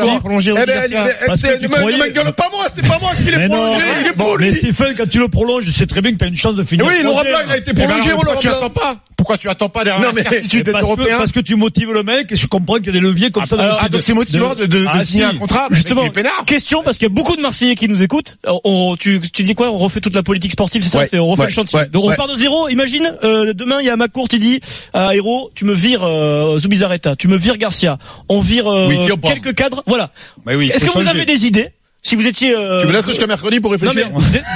l'avoir 0.00 0.18
prolongé 0.20 0.50
Eh 0.60 0.66
ben, 0.66 0.82
eh, 0.86 0.88
tu 0.88 1.64
ne 1.64 1.68
m'engueule 1.68 2.32
pas 2.32 2.48
moi, 2.52 2.66
c'est 2.74 2.86
pas 2.86 2.98
moi 3.00 3.10
qui 3.16 3.30
l'ai 3.30 3.36
Mais 3.36 3.48
prolongé, 3.48 3.80
il 4.00 4.06
est 4.08 4.12
pour 4.14 4.38
mais 4.40 4.50
lui. 4.50 4.56
Stephen, 4.56 4.94
quand 4.96 5.08
tu 5.08 5.18
le 5.20 5.28
prolonges, 5.28 5.64
je 5.64 5.70
sais 5.70 5.86
très 5.86 6.02
bien 6.02 6.12
que 6.12 6.16
tu 6.18 6.24
as 6.24 6.28
une 6.28 6.34
chance 6.36 6.56
de 6.56 6.64
finir. 6.64 6.84
Oui, 6.86 6.94
Laurent. 7.04 7.22
Blanc, 7.22 7.38
il 7.46 7.52
a 7.52 7.56
été 7.58 7.70
Eh 7.70 7.74
ben 7.74 7.86
prolongé, 7.86 8.10
Laurent 8.10 8.36
tu 8.40 8.48
Blanc. 8.48 8.56
attends 8.56 8.70
pas 8.70 8.96
Pourquoi 9.16 9.38
tu 9.38 9.48
attends 9.48 9.68
pas 9.68 9.84
derrière 9.84 10.02
la 10.04 10.12
mais- 10.12 10.22
certitude 10.22 10.64
parce 10.72 10.82
que, 10.84 10.90
européen 10.90 11.18
parce 11.18 11.32
que 11.32 11.40
tu 11.40 11.54
motives 11.56 11.92
le 11.92 12.02
mec 12.02 12.32
et 12.32 12.36
je 12.36 12.46
comprends 12.46 12.76
qu'il 12.76 12.86
y 12.86 12.90
a 12.90 12.92
des 12.92 13.00
leviers 13.00 13.30
comme 13.30 13.46
ça. 13.46 13.56
dans 13.56 13.62
alors, 13.62 13.76
le 13.76 13.82
Ah, 13.84 13.88
donc 13.88 14.02
c'est 14.02 14.14
motivant 14.14 14.54
de, 14.54 14.84
Ah, 14.88 15.04
signer 15.04 15.24
si. 15.27 15.27
Un 15.28 15.34
contrat 15.38 15.66
mais 15.70 15.76
Justement, 15.76 16.08
question 16.46 16.82
parce 16.82 16.98
qu'il 16.98 17.06
y 17.06 17.10
a 17.10 17.14
beaucoup 17.14 17.36
de 17.36 17.40
Marseillais 17.42 17.74
qui 17.74 17.88
nous 17.88 18.02
écoutent. 18.02 18.36
On- 18.46 18.60
on- 18.64 18.96
tu, 18.96 19.20
tu 19.32 19.42
dis 19.42 19.54
quoi? 19.54 19.70
On 19.70 19.78
refait 19.78 20.00
toute 20.00 20.14
la 20.14 20.22
politique 20.22 20.52
sportive, 20.52 20.82
c'est 20.82 20.88
ça? 20.88 20.98
Ouais, 21.00 21.06
C'est 21.10 21.18
on 21.18 21.26
refait 21.26 21.42
ouais, 21.42 21.46
le 21.48 21.52
chantier. 21.52 21.78
ouais, 21.78 21.86
Donc 21.88 22.04
on 22.04 22.08
repart 22.08 22.30
de 22.30 22.36
zéro. 22.36 22.68
Imagine 22.68 23.12
euh, 23.24 23.52
demain 23.54 23.78
il 23.80 23.86
y 23.86 23.90
a 23.90 23.96
Macourt 23.96 24.28
qui 24.28 24.38
dit 24.38 24.60
à 24.92 25.14
Héros, 25.14 25.50
tu 25.54 25.64
me 25.64 25.74
vires 25.74 26.02
euh, 26.04 26.58
Zubizarreta, 26.58 27.16
tu 27.16 27.28
me 27.28 27.36
vires 27.36 27.56
Garcia, 27.56 27.98
on 28.28 28.40
vire 28.40 28.66
euh, 28.66 28.88
Oui, 28.88 28.96
quelques 29.22 29.54
cadres. 29.54 29.82
Voilà. 29.86 30.10
Bah 30.44 30.52
oui, 30.56 30.70
Est-ce 30.72 30.84
que 30.84 30.90
vous 30.98 31.06
avez 31.08 31.24
des 31.24 31.46
idées? 31.46 31.70
Si 32.02 32.14
vous 32.14 32.26
étiez 32.26 32.54
euh, 32.54 32.80
Tu 32.80 32.86
me 32.86 32.92
laisses 32.92 33.06
jusqu'à 33.06 33.26
mercredi 33.26 33.58
pour 33.60 33.72
non 33.72 33.76
mais 33.82 33.86
réfléchir 34.04 34.10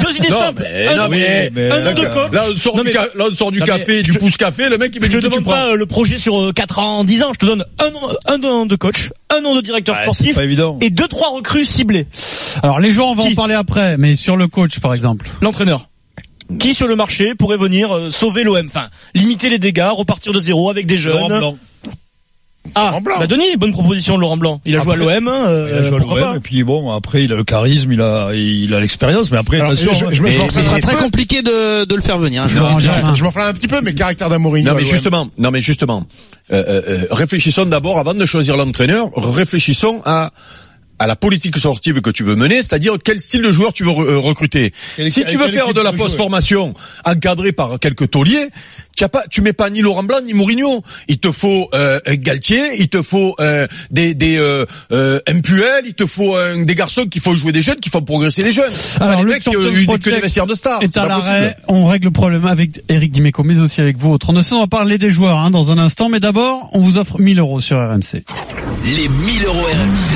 deux- 0.06 0.16
idées 0.16 0.28
Non, 0.30 0.38
simples. 0.38 0.62
mais- 0.62 0.86
un 0.86 0.96
non, 0.96 1.08
mais- 1.10 1.50
mais- 1.52 1.70
un 1.72 1.80
nom 1.80 1.90
de 1.92 2.00
d'accord. 2.02 2.24
coach. 2.30 2.32
Là, 2.32 2.44
on 2.48 2.56
sort 2.56 2.76
Non, 2.76 2.82
du, 2.84 2.88
mais- 2.90 2.94
là, 2.94 3.26
on 3.30 3.34
sort 3.34 3.50
du 3.50 3.60
café, 3.60 3.98
je- 3.98 4.12
du 4.12 4.18
pouce 4.18 4.36
café, 4.36 4.68
le 4.68 4.78
mec, 4.78 4.92
il 4.94 5.00
me 5.00 5.06
Je 5.06 5.10
dit 5.10 5.16
te 5.18 5.22
que 5.26 5.26
tu 5.34 5.40
demande 5.40 5.52
pas 5.52 5.70
euh, 5.70 5.74
le 5.76 5.84
projet 5.86 6.18
sur 6.18 6.40
euh, 6.40 6.52
4 6.52 6.78
ans, 6.78 7.02
10 7.04 7.22
ans. 7.24 7.32
Je 7.34 7.38
te 7.40 7.46
donne 7.46 7.64
un 7.81 7.90
nom, 7.90 8.00
un 8.26 8.38
nom 8.38 8.64
de 8.64 8.76
coach, 8.76 9.10
un 9.28 9.40
nom 9.40 9.56
de 9.56 9.60
directeur 9.60 9.96
Ouais, 9.96 10.02
sportif 10.02 10.28
c'est 10.28 10.34
pas 10.34 10.44
évident. 10.44 10.78
et 10.81 10.90
deux 10.90 11.08
trois 11.08 11.31
recrues 11.31 11.64
ciblées. 11.64 12.06
Alors 12.62 12.78
les 12.78 12.93
joueurs, 12.93 13.08
on 13.08 13.14
va 13.17 13.24
Qui 13.24 13.32
en 13.32 13.34
parler 13.34 13.55
après, 13.55 13.96
mais 13.98 14.14
sur 14.14 14.36
le 14.36 14.46
coach, 14.46 14.78
par 14.78 14.94
exemple. 14.94 15.28
L'entraîneur. 15.43 15.88
Qui 16.60 16.74
sur 16.74 16.86
le 16.86 16.96
marché 16.96 17.34
pourrait 17.34 17.56
venir 17.56 17.94
euh, 17.94 18.10
sauver 18.10 18.44
l'OM 18.44 18.64
Enfin, 18.67 18.86
limiter 19.14 19.48
les 19.50 19.58
dégâts, 19.58 19.88
repartir 19.90 20.32
de 20.32 20.38
zéro 20.40 20.70
avec 20.70 20.86
des 20.86 20.96
jeunes. 20.98 21.56
Laurent 22.64 22.70
Blanc. 22.70 22.72
Ah, 22.74 22.86
Laurent 22.90 23.00
Blanc. 23.00 23.14
bah 23.19 23.26
Denis, 23.26 23.56
bonne 23.58 23.72
proposition 23.72 24.16
de 24.16 24.20
Laurent 24.20 24.36
Blanc. 24.36 24.60
Il 24.64 24.76
a 24.76 24.81
joué 24.81 24.92
à 24.92 24.96
Après- 24.96 25.14
l'OM, 25.20 25.28
hein, 25.28 25.44
euh, 25.46 25.69
Il 25.70 25.74
a 25.78 25.84
joué 25.84 25.96
à 25.96 26.20
l'OM, 26.26 26.36
et 26.36 26.40
puis 26.40 26.62
bon, 26.64 26.90
après, 26.92 27.24
il 27.24 27.32
a 27.32 27.36
le 27.36 27.44
charisme, 27.44 27.92
il 27.92 28.00
a, 28.00 28.31
il 28.34 28.72
a 28.74 28.81
l'expérience, 28.81 29.31
mais 29.32 29.38
après, 29.38 29.58
Alors, 29.60 29.72
attention, 29.72 29.92
je- 30.10 30.14
je 30.14 30.22
me 30.22 30.28
mais- 30.28 30.38
Ce 30.50 30.58
un 30.58 30.62
sera 30.62 30.76
petit 30.76 30.82
très 30.86 30.96
peu. 30.96 31.02
compliqué 31.02 31.42
de, 31.42 31.84
de 31.84 31.94
le 31.94 32.02
faire 32.02 32.19
venir. 32.19 32.42
hein, 32.42 32.46
je. 32.48 32.54
Je 33.14 33.24
m'enflamme 33.24 33.48
un 33.48 33.54
petit 33.54 33.69
peu, 33.69 33.81
mais 33.82 33.90
le 33.90 33.96
caractère 33.96 34.28
d'Amourinho. 34.28 34.70
Non 34.70 34.76
à 34.76 34.81
mais 34.81 34.86
justement, 34.86 35.28
non 35.38 35.50
mais 35.50 35.60
justement, 35.60 36.06
euh, 36.52 36.64
euh, 36.66 36.82
euh, 36.88 37.06
réfléchissons 37.10 37.66
d'abord 37.66 37.98
avant 37.98 38.14
de 38.14 38.24
choisir 38.26 38.56
l'entraîneur, 38.56 39.10
réfléchissons 39.16 40.00
à 40.04 40.31
à 41.02 41.08
la 41.08 41.16
politique 41.16 41.58
sportive 41.58 42.00
que 42.00 42.10
tu 42.10 42.22
veux 42.22 42.36
mener, 42.36 42.62
c'est-à-dire 42.62 42.94
quel 43.04 43.20
style 43.20 43.42
de 43.42 43.50
joueur 43.50 43.72
tu 43.72 43.82
veux 43.82 43.90
euh, 43.90 44.18
recruter. 44.18 44.72
Si 45.08 45.24
tu 45.24 45.36
veux 45.36 45.48
faire 45.48 45.74
de 45.74 45.80
la 45.80 45.92
post-formation 45.92 46.74
encadrée 47.04 47.50
par 47.50 47.80
quelques 47.80 48.08
tauliers, 48.08 48.50
tu 48.96 49.02
as 49.02 49.08
pas, 49.08 49.24
tu 49.28 49.40
mets 49.42 49.52
pas 49.52 49.68
ni 49.68 49.80
Laurent 49.80 50.04
Blanc 50.04 50.20
ni 50.24 50.32
Mourinho. 50.32 50.82
Il 51.08 51.18
te 51.18 51.32
faut 51.32 51.68
euh, 51.74 51.98
un 52.06 52.14
Galtier, 52.14 52.62
il 52.78 52.88
te 52.88 53.02
faut 53.02 53.34
euh, 53.40 53.66
des 53.90 54.14
des 54.14 54.36
euh, 54.38 54.64
euh, 54.92 55.18
MPL, 55.28 55.86
il 55.86 55.94
te 55.94 56.06
faut 56.06 56.36
euh, 56.36 56.64
des 56.64 56.74
garçons 56.76 57.06
qui 57.06 57.18
font 57.18 57.34
jouer 57.34 57.50
des 57.50 57.62
jeunes, 57.62 57.80
qui 57.80 57.90
font 57.90 58.02
progresser 58.02 58.42
les 58.42 58.52
jeunes. 58.52 58.70
Alors, 59.00 59.14
Pas 59.14 59.16
les 59.16 59.22
le 59.24 59.28
mecs 59.32 59.42
qui 59.42 59.48
ont 59.48 59.98
que 59.98 60.10
des 60.10 60.20
vestiaires 60.20 60.46
de 60.46 60.54
stars. 60.54 60.82
est 60.82 60.96
à 60.96 61.08
l'arrêt. 61.08 61.56
On 61.66 61.86
règle 61.86 62.06
le 62.06 62.10
problème 62.12 62.46
avec 62.46 62.84
Eric 62.88 63.10
Dimeco, 63.10 63.42
mais 63.42 63.58
aussi 63.58 63.80
avec 63.80 63.96
vous 63.96 64.10
au 64.10 64.18
32 64.18 64.40
On 64.52 64.60
va 64.60 64.66
parler 64.68 64.98
des 64.98 65.10
joueurs 65.10 65.38
hein, 65.38 65.50
dans 65.50 65.72
un 65.72 65.78
instant, 65.78 66.08
mais 66.08 66.20
d'abord, 66.20 66.70
on 66.74 66.80
vous 66.80 66.96
offre 66.96 67.18
1000 67.20 67.40
euros 67.40 67.60
sur 67.60 67.78
RMC. 67.78 68.22
Les 68.84 69.08
1000 69.08 69.44
euros 69.46 69.58
RMC. 69.58 70.14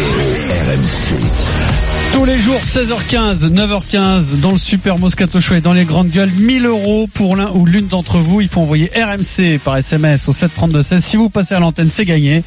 Tous 2.14 2.24
les 2.24 2.38
jours, 2.38 2.58
16h15, 2.64 3.52
9h15, 3.52 4.40
dans 4.40 4.52
le 4.52 4.58
Super 4.58 4.98
Moscato 4.98 5.40
Show 5.40 5.54
et 5.56 5.60
dans 5.60 5.72
les 5.72 5.84
grandes 5.84 6.10
gueules, 6.10 6.30
1000 6.30 6.66
euros 6.66 7.08
pour 7.14 7.36
l'un 7.36 7.50
ou 7.52 7.64
l'une 7.64 7.86
d'entre 7.86 8.18
vous. 8.18 8.40
Il 8.40 8.48
faut 8.48 8.60
envoyer 8.62 8.90
RMC 8.96 9.58
par 9.64 9.76
SMS 9.76 10.28
au 10.28 10.32
732-16. 10.32 11.00
Si 11.00 11.16
vous 11.16 11.30
passez 11.30 11.54
à 11.54 11.60
l'antenne, 11.60 11.88
c'est 11.90 12.04
gagné. 12.04 12.42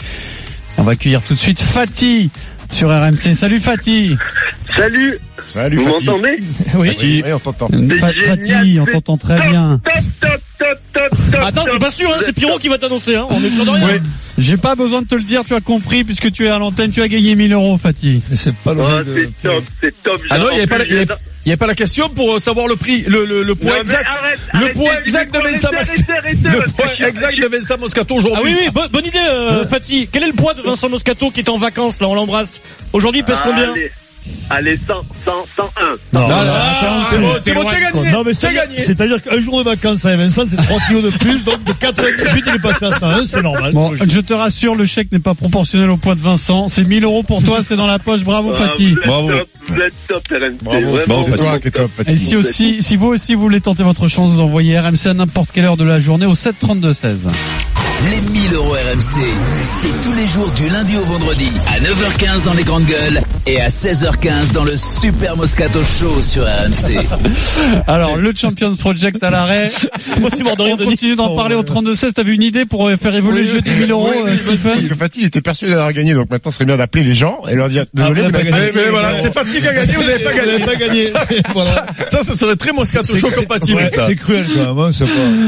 On 0.78 0.84
va 0.84 0.92
accueillir 0.94 1.22
tout 1.22 1.34
de 1.36 1.40
suite 1.40 1.60
Fatih 1.62 2.30
sur 2.72 2.90
RMC. 2.90 3.34
Salut 3.36 3.60
Fatih. 3.60 4.18
Salut, 4.76 5.18
Salut, 5.54 5.78
vous 5.78 5.86
Fatih. 5.94 6.06
m'entendez 6.06 6.40
Oui. 6.76 6.96
Oui, 7.02 7.24
on 7.34 7.40
t'entend. 7.40 7.70
Fatih, 8.00 8.80
on 8.80 8.86
t'entend 8.86 9.18
très 9.18 9.38
top, 9.38 9.50
bien. 9.50 9.80
Top, 9.84 9.94
top, 9.94 10.32
top, 10.32 10.42
top, 10.60 10.78
top, 11.32 11.42
Attends, 11.44 11.64
c'est 11.66 11.72
top. 11.72 11.80
pas 11.80 11.92
sûr, 11.92 12.10
hein, 12.14 12.20
c'est 12.24 12.34
Pierrot 12.34 12.54
top. 12.54 12.62
qui 12.62 12.68
va 12.70 12.78
t'annoncer, 12.78 13.16
hein. 13.16 13.26
On 13.30 13.44
est 13.44 13.50
sûr 13.50 13.66
de 13.66 13.70
rien. 13.72 13.88
Oui. 13.88 14.00
J'ai 14.38 14.58
pas 14.58 14.76
besoin 14.76 15.02
de 15.02 15.08
te 15.08 15.16
le 15.16 15.24
dire, 15.24 15.44
tu 15.46 15.54
as 15.54 15.62
compris, 15.62 16.04
puisque 16.04 16.32
tu 16.32 16.46
es 16.46 16.50
à 16.50 16.60
l'antenne, 16.60 16.92
tu 16.92 17.02
as 17.02 17.08
gagné 17.08 17.36
1000 17.36 17.52
euros, 17.54 17.78
Fatih. 17.78 18.22
Mais 18.30 18.38
c'est 18.38 18.54
pas 18.56 18.74
logique 18.74 19.06
de... 19.06 19.16
c'est 19.26 19.42
top, 19.50 19.64
c'est 19.82 20.04
top. 20.04 20.22
Ah 20.30 20.38
non, 20.38 20.46
il 20.52 20.56
y 20.56 20.60
avait 20.60 20.68
pas, 20.68 20.78
la- 20.78 20.86
il 20.86 20.94
y 20.94 21.52
avait, 21.52 21.58
pas 21.58 21.68
la 21.68 21.76
question 21.76 22.10
pour 22.10 22.36
euh, 22.36 22.40
savoir 22.40 22.68
le 22.68 22.76
prix, 22.76 23.04
le, 23.08 23.26
le, 23.26 23.44
le 23.44 23.56
poids 23.56 23.76
Non, 23.76 23.82
exact. 23.82 24.06
arrête, 24.08 24.40
le 24.54 24.60
arrêtez, 24.60 24.74
poids 24.74 25.02
exact 25.02 25.34
de 25.34 25.40
Vincent 25.40 25.70
Moscato. 25.74 26.14
Le 26.44 26.72
poids 26.72 27.08
exact 27.08 27.40
de 27.42 27.48
Vincent 27.48 27.78
Moscato 27.80 28.14
Ah 28.16 28.18
aujourd'hui. 28.18 28.54
oui, 28.54 28.60
oui, 28.66 28.70
bonne, 28.72 28.90
bonne 28.90 29.06
idée, 29.06 29.18
euh, 29.20 29.66
Fatih. 29.66 30.08
Quel 30.12 30.24
est 30.24 30.28
le 30.28 30.34
poids 30.34 30.54
de 30.54 30.62
Vincent 30.62 30.90
Moscato 30.90 31.32
qui 31.32 31.40
est 31.40 31.50
en 31.50 31.58
vacances, 31.58 32.00
là, 32.02 32.08
on 32.08 32.16
l'embrasse. 32.16 32.62
Aujourd'hui, 32.94 33.22
il 33.22 33.26
pèse 33.26 33.40
combien? 33.44 33.72
Allez, 33.72 33.92
allez, 34.50 34.78
100, 34.88 34.94
100, 35.26 35.32
101. 35.56 35.86
Non, 36.14 36.22
Non, 36.22 36.28
non, 36.30 36.36
non, 36.36 36.46
non, 36.46 37.06
c'est 37.10 37.18
bon, 37.20 37.34
c'est 37.44 37.54
bon, 37.54 37.62
loin, 37.62 37.72
tu 37.72 37.76
as 37.84 37.92
quoi. 37.92 38.02
gagné. 38.02 38.12
Non, 38.16 38.24
mais 38.26 38.34
c'est 38.34 38.54
gagné. 38.54 38.80
C'est-à-dire 38.80 39.22
qu'un 39.22 39.40
jour 39.40 39.60
de 39.60 39.70
vacances 39.70 40.06
à 40.06 40.16
Vincent, 40.16 40.44
c'est 40.46 40.56
3 40.58 40.80
kilos 40.88 41.04
de 41.04 41.18
plus, 41.18 41.44
donc 41.46 41.64
de 41.64 41.74
98, 41.74 42.44
il 42.48 42.56
est 42.56 42.60
passé 42.60 42.86
à 42.86 42.92
101, 42.92 43.26
c'est 43.26 43.42
normal. 43.42 43.74
Bon, 43.74 43.94
je 43.96 44.20
te 44.20 44.34
rassure, 44.34 44.76
le 44.76 44.86
chèque 44.86 45.12
n'est 45.12 45.20
pas 45.20 45.34
proportionnel 45.36 45.90
au 45.90 45.98
poids 45.98 46.16
de 46.16 46.22
Vincent. 46.22 46.68
C'est 46.70 46.84
1000 46.84 47.04
euros 47.04 47.24
pour 47.24 47.44
toi, 47.44 47.60
c'est 47.64 47.76
dans 47.76 47.88
la 47.88 48.00
poche. 48.00 48.22
Bravo, 48.24 48.52
Ah, 48.54 48.68
Fatih. 48.68 48.96
Bravo. 49.06 49.30
top, 49.30 49.48
vous 49.68 49.76
êtes 49.82 49.94
top, 50.08 50.24
RMC. 50.32 50.58
Bravo. 51.08 51.30
Et 52.08 52.16
si 52.16 52.36
aussi, 52.36 52.82
si 52.82 52.96
vous 52.96 53.08
aussi 53.08 53.36
vous 53.36 53.42
voulez 53.42 53.62
tenter 53.62 53.84
votre 53.84 54.08
chance, 54.08 54.32
vous 54.32 54.42
envoyez 54.42 54.80
RMC 54.80 55.08
à 55.08 55.14
n'importe 55.14 55.52
quelle 55.54 55.66
heure 55.66 55.78
de 55.78 55.84
la 55.84 56.00
journée 56.00 56.26
au 56.26 56.36
732 56.36 56.94
16. 56.94 57.28
Les 58.02 58.22
1000 58.22 58.54
euros 58.54 58.72
RMC, 58.72 59.20
c'est 59.64 60.02
tous 60.04 60.14
les 60.16 60.28
jours 60.28 60.50
du 60.56 60.70
lundi 60.70 60.96
au 60.96 61.02
vendredi 61.02 61.52
à 61.68 61.80
9h15 61.82 62.46
dans 62.46 62.54
les 62.54 62.64
grandes 62.64 62.86
gueules 62.86 63.20
et 63.46 63.60
à 63.60 63.68
16h15 63.68 64.54
dans 64.54 64.64
le 64.64 64.78
Super 64.78 65.36
Moscato 65.36 65.80
Show 65.84 66.22
sur 66.22 66.44
RMC. 66.46 66.98
Alors, 67.88 68.16
le 68.16 68.32
Champions 68.34 68.76
Project 68.78 69.22
à 69.24 69.30
l'arrêt. 69.32 69.70
On 70.18 70.30
continue 70.78 71.16
d'en 71.18 71.36
parler 71.36 71.56
au 71.56 71.64
32 71.64 71.94
16. 71.94 72.14
T'avais 72.14 72.34
une 72.34 72.44
idée 72.44 72.66
pour 72.66 72.88
euh, 72.88 72.96
faire 72.96 73.14
évoluer 73.16 73.42
le 73.42 73.48
jeu 73.48 73.62
des 73.62 73.72
1000 73.72 73.92
euros, 73.92 74.08
Oui, 74.12 74.18
euh, 74.18 74.22
oui, 74.24 74.30
Parce 74.30 74.42
Stephen? 74.42 74.88
que 74.88 74.96
Fatih, 74.96 75.20
il 75.22 75.26
était 75.28 75.42
persuadé 75.42 75.74
d'avoir 75.74 75.92
gagné, 75.92 76.14
donc 76.14 76.30
maintenant, 76.30 76.52
ce 76.52 76.56
serait 76.58 76.66
bien 76.66 76.78
d'appeler 76.78 77.04
les 77.04 77.16
gens 77.16 77.40
et 77.50 77.56
leur 77.56 77.68
dire, 77.68 77.86
désolé, 77.94 78.22
Ah, 78.24 78.28
vous 78.28 78.32
n'avez 78.32 78.44
pas 78.46 78.52
gagné. 78.60 78.72
Mais, 78.76 78.90
voilà, 78.90 79.22
c'est 79.22 79.34
Fatih 79.34 79.60
qui 79.60 79.68
a 79.68 79.74
gagné, 79.74 79.94
vous 79.96 80.04
avez 80.10 80.24
pas 80.24 80.32
Vous 80.32 80.38
gagné. 80.38 80.52
n'avez 80.54 80.66
pas 80.66 80.76
gagné. 80.76 81.14
voilà. 81.54 81.86
Ça, 82.08 82.24
ça 82.24 82.34
serait 82.34 82.56
très 82.56 82.72
Moscato 82.72 83.18
Show 83.18 83.30
compatible, 83.30 83.82
Ouais. 83.82 83.90
C'est 83.92 84.16
cruel, 84.16 84.46
quand 84.54 84.74
même, 84.76 84.80
hein, 84.86 84.92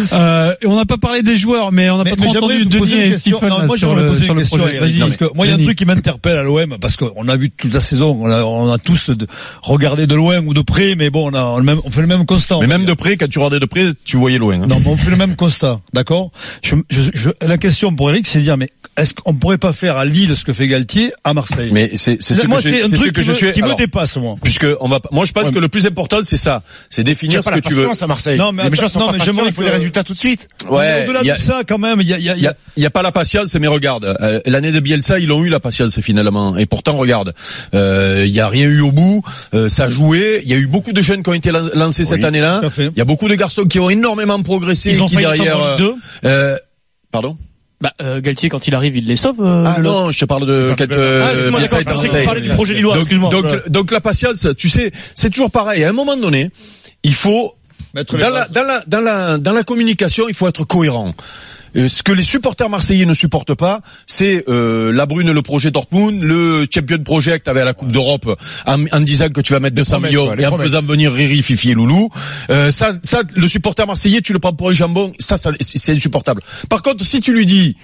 pas... 0.09 0.15
Euh, 0.17 0.53
et 0.61 0.67
on 0.67 0.75
n'a 0.75 0.85
pas 0.85 0.97
parlé 0.97 1.21
des 1.23 1.37
joueurs, 1.37 1.71
mais 1.71 1.89
on 1.89 1.97
n'a 1.97 2.03
pas 2.03 2.15
trop 2.15 2.40
entendu 2.45 2.65
Denis 2.65 2.91
une 2.91 2.99
et 2.99 3.09
question. 3.11 3.37
Stephen 3.37 3.49
Non, 3.49 3.65
moi, 3.65 3.77
sur 3.77 3.89
j'aimerais 3.89 4.03
le, 4.03 4.09
poser 4.09 4.23
sur 4.23 4.31
une 4.33 4.37
le 4.37 4.41
question, 4.43 4.57
projet. 4.59 4.75
Eric, 4.75 4.89
Vas-y. 4.91 4.99
parce 4.99 5.17
que 5.17 5.25
moi, 5.35 5.45
il 5.45 5.49
y 5.49 5.51
a 5.51 5.55
un 5.55 5.63
truc 5.63 5.77
qui 5.77 5.85
m'interpelle 5.85 6.37
à 6.37 6.43
l'OM, 6.43 6.77
parce 6.79 6.95
qu'on 6.97 7.27
a 7.27 7.35
vu 7.37 7.51
toute 7.51 7.73
la 7.73 7.79
saison, 7.81 8.17
on 8.21 8.29
a, 8.29 8.43
on 8.43 8.71
a 8.71 8.77
tous 8.77 9.09
de- 9.09 9.27
regardé 9.61 10.07
de 10.07 10.15
loin 10.15 10.39
ou 10.45 10.53
de 10.53 10.61
près, 10.61 10.95
mais 10.95 11.09
bon, 11.09 11.31
on, 11.31 11.35
a, 11.35 11.43
on, 11.43 11.57
le 11.57 11.63
même- 11.63 11.81
on 11.83 11.89
fait 11.89 12.01
le 12.01 12.07
même 12.07 12.25
constat. 12.25 12.57
on 12.57 12.61
Mais 12.61 12.67
même 12.67 12.85
de 12.85 12.93
près, 12.93 13.17
quand 13.17 13.27
tu 13.29 13.39
regardais 13.39 13.59
de 13.59 13.65
près, 13.65 13.87
tu 14.03 14.17
voyais 14.17 14.37
loin. 14.37 14.61
hein. 14.61 14.67
Non, 14.67 14.79
mais 14.79 14.87
on 14.91 14.97
fait 14.97 15.09
le 15.11 15.17
même 15.17 15.35
constat, 15.35 15.79
d'accord? 15.93 16.31
Je, 16.63 16.75
je, 16.89 17.01
je- 17.13 17.29
La 17.41 17.57
question 17.57 17.93
pour 17.93 18.09
Eric, 18.11 18.27
c'est 18.27 18.39
de 18.39 18.43
dire, 18.43 18.57
mais 18.57 18.69
est-ce 18.97 19.13
qu'on 19.13 19.33
pourrait 19.33 19.57
pas 19.57 19.73
faire 19.73 19.97
à 19.97 20.05
Lille 20.05 20.35
ce 20.35 20.43
que 20.43 20.53
fait 20.53 20.67
Galtier 20.67 21.11
à 21.23 21.33
Marseille? 21.33 21.69
Mais 21.73 21.91
c'est 21.95 22.21
ce 22.21 22.45
Moi, 22.47 22.59
un 22.59 22.89
truc 22.89 23.13
que 23.13 23.21
qui, 23.21 23.25
je 23.25 23.31
me, 23.31 23.35
suis. 23.35 23.51
qui 23.51 23.61
me 23.61 23.75
dépasse, 23.75 24.17
moi. 24.17 24.35
puisque 24.41 24.65
on 24.79 24.87
va, 24.89 24.99
moi 25.11 25.25
je 25.25 25.31
pense 25.31 25.51
que 25.51 25.59
le 25.59 25.67
plus 25.69 25.85
important 25.85 26.17
c'est 26.23 26.37
ça, 26.37 26.63
c'est 26.89 27.03
définir 27.03 27.43
ce 27.43 27.49
que 27.49 27.59
tu 27.59 27.73
veux. 27.73 27.87
à 28.01 28.07
Marseille. 28.07 28.37
Non, 28.37 28.51
mais 28.51 28.63
les 28.63 28.69
méchants 28.69 28.87
sont 28.89 28.99
non, 28.99 29.07
pas 29.11 29.17
il 29.17 29.53
faut 29.53 29.63
des 29.63 29.69
résultats 29.69 30.03
tout 30.03 30.13
de 30.13 30.17
suite. 30.19 30.47
Ouais, 30.69 31.05
Au-delà 31.07 31.23
de 31.35 31.39
ça, 31.39 31.61
quand 31.67 31.77
même, 31.77 32.01
il 32.01 32.07
y 32.07 32.29
a, 32.29 32.30
il 32.37 32.43
y 32.43 32.47
a, 32.47 32.87
a- 32.87 32.89
pas 32.89 33.01
la 33.01 33.11
patience, 33.11 33.53
mais 33.55 33.67
regarde, 33.67 34.05
euh, 34.21 34.39
l'année 34.45 34.71
de 34.71 34.79
Bielsa, 34.79 35.19
ils 35.19 35.31
ont 35.31 35.43
eu 35.43 35.49
la 35.49 35.59
patience 35.59 35.99
finalement. 36.01 36.57
Et 36.57 36.65
pourtant, 36.65 36.97
regarde, 36.97 37.33
euh, 37.73 38.23
il 38.25 38.31
y 38.31 38.39
a 38.39 38.47
rien 38.47 38.67
eu 38.67 38.81
au 38.81 38.91
bout, 38.91 39.23
euh, 39.53 39.69
ça 39.69 39.85
a 39.85 39.89
joué. 39.89 40.41
Il 40.43 40.49
y 40.49 40.53
a 40.53 40.57
eu 40.57 40.67
beaucoup 40.67 40.93
de 40.93 41.01
jeunes 41.01 41.23
qui 41.23 41.29
ont 41.29 41.33
été 41.33 41.51
lan- 41.51 41.69
lancés 41.73 42.05
cette 42.05 42.23
année-là. 42.23 42.61
Il 42.77 42.91
y 42.97 43.01
a 43.01 43.05
beaucoup 43.05 43.27
de 43.27 43.35
garçons 43.35 43.65
qui 43.65 43.79
ont 43.79 43.89
énormément 43.89 44.41
progressé, 44.41 44.91
Ils 44.91 45.01
ont 45.03 45.07
et 45.07 45.09
qui 45.09 45.15
derrière. 45.17 45.57
Ligue 45.77 45.85
euh, 45.85 45.93
euh, 46.25 46.57
pardon? 47.11 47.37
Bah, 47.81 47.93
euh, 48.01 48.21
Galtier, 48.21 48.47
quand 48.49 48.67
il 48.67 48.75
arrive, 48.75 48.95
il 48.95 49.05
les 49.07 49.17
sauve. 49.17 49.37
euh, 49.41 49.63
Ah 49.65 49.77
le- 49.79 49.83
non, 49.85 50.11
je 50.11 50.19
te 50.19 50.25
parle 50.25 50.45
de 50.45 50.67
parle 50.67 50.75
quelques. 50.75 50.91
Ah, 50.99 51.29
excuse-moi, 51.31 51.61
d'accord, 51.61 51.79
je 51.79 51.83
pensais 51.83 51.83
que 51.83 51.89
Marseille. 51.89 52.19
tu 52.21 52.25
parlais 52.25 52.41
du 52.41 52.49
projet 52.49 52.73
lillois, 52.75 52.93
Donc, 52.93 53.03
excuse-moi. 53.05 53.29
donc, 53.31 53.69
donc 53.69 53.91
la 53.91 54.01
patience, 54.01 54.47
tu 54.55 54.69
sais, 54.69 54.91
c'est 55.15 55.31
toujours 55.31 55.49
pareil. 55.49 55.83
À 55.83 55.89
un 55.89 55.93
moment 55.93 56.15
donné, 56.15 56.51
il 57.03 57.13
faut 57.15 57.55
dans 57.95 58.29
la, 58.29 58.47
dans 58.49 58.63
la 58.63 58.83
dans 58.85 59.01
la 59.01 59.37
dans 59.39 59.51
la 59.51 59.63
communication, 59.63 60.25
il 60.29 60.35
faut 60.35 60.47
être 60.47 60.63
cohérent. 60.63 61.15
Euh, 61.75 61.87
ce 61.87 62.03
que 62.03 62.11
les 62.11 62.23
supporters 62.23 62.69
marseillais 62.69 63.05
ne 63.05 63.13
supportent 63.13 63.55
pas, 63.55 63.81
c'est 64.05 64.43
euh, 64.49 64.91
la 64.91 65.05
Brune, 65.05 65.31
le 65.31 65.41
projet 65.41 65.71
Dortmund, 65.71 66.21
le 66.21 66.65
Champion 66.73 66.99
Project 67.03 67.47
avec 67.47 67.63
la 67.63 67.73
Coupe 67.73 67.91
d'Europe, 67.91 68.39
en, 68.65 68.85
en 68.91 68.99
disant 68.99 69.29
que 69.29 69.41
tu 69.41 69.53
vas 69.53 69.59
mettre 69.59 69.75
200 69.75 69.91
promesses, 69.91 70.09
millions 70.11 70.25
quoi, 70.25 70.35
et 70.39 70.45
en 70.45 70.49
promesses. 70.49 70.67
faisant 70.67 70.81
venir 70.81 71.13
Riri, 71.13 71.41
Fifi 71.41 71.71
et 71.71 71.73
Loulou. 71.73 72.09
Euh, 72.49 72.71
ça, 72.71 72.93
ça, 73.03 73.21
le 73.35 73.47
supporter 73.47 73.85
marseillais, 73.87 74.21
tu 74.21 74.33
le 74.33 74.39
prends 74.39 74.53
pour 74.53 74.69
un 74.69 74.73
jambon, 74.73 75.13
ça, 75.19 75.37
ça 75.37 75.51
c'est 75.61 75.93
insupportable. 75.93 76.41
Par 76.69 76.81
contre, 76.81 77.05
si 77.05 77.21
tu 77.21 77.33
lui 77.33 77.45
dis 77.45 77.77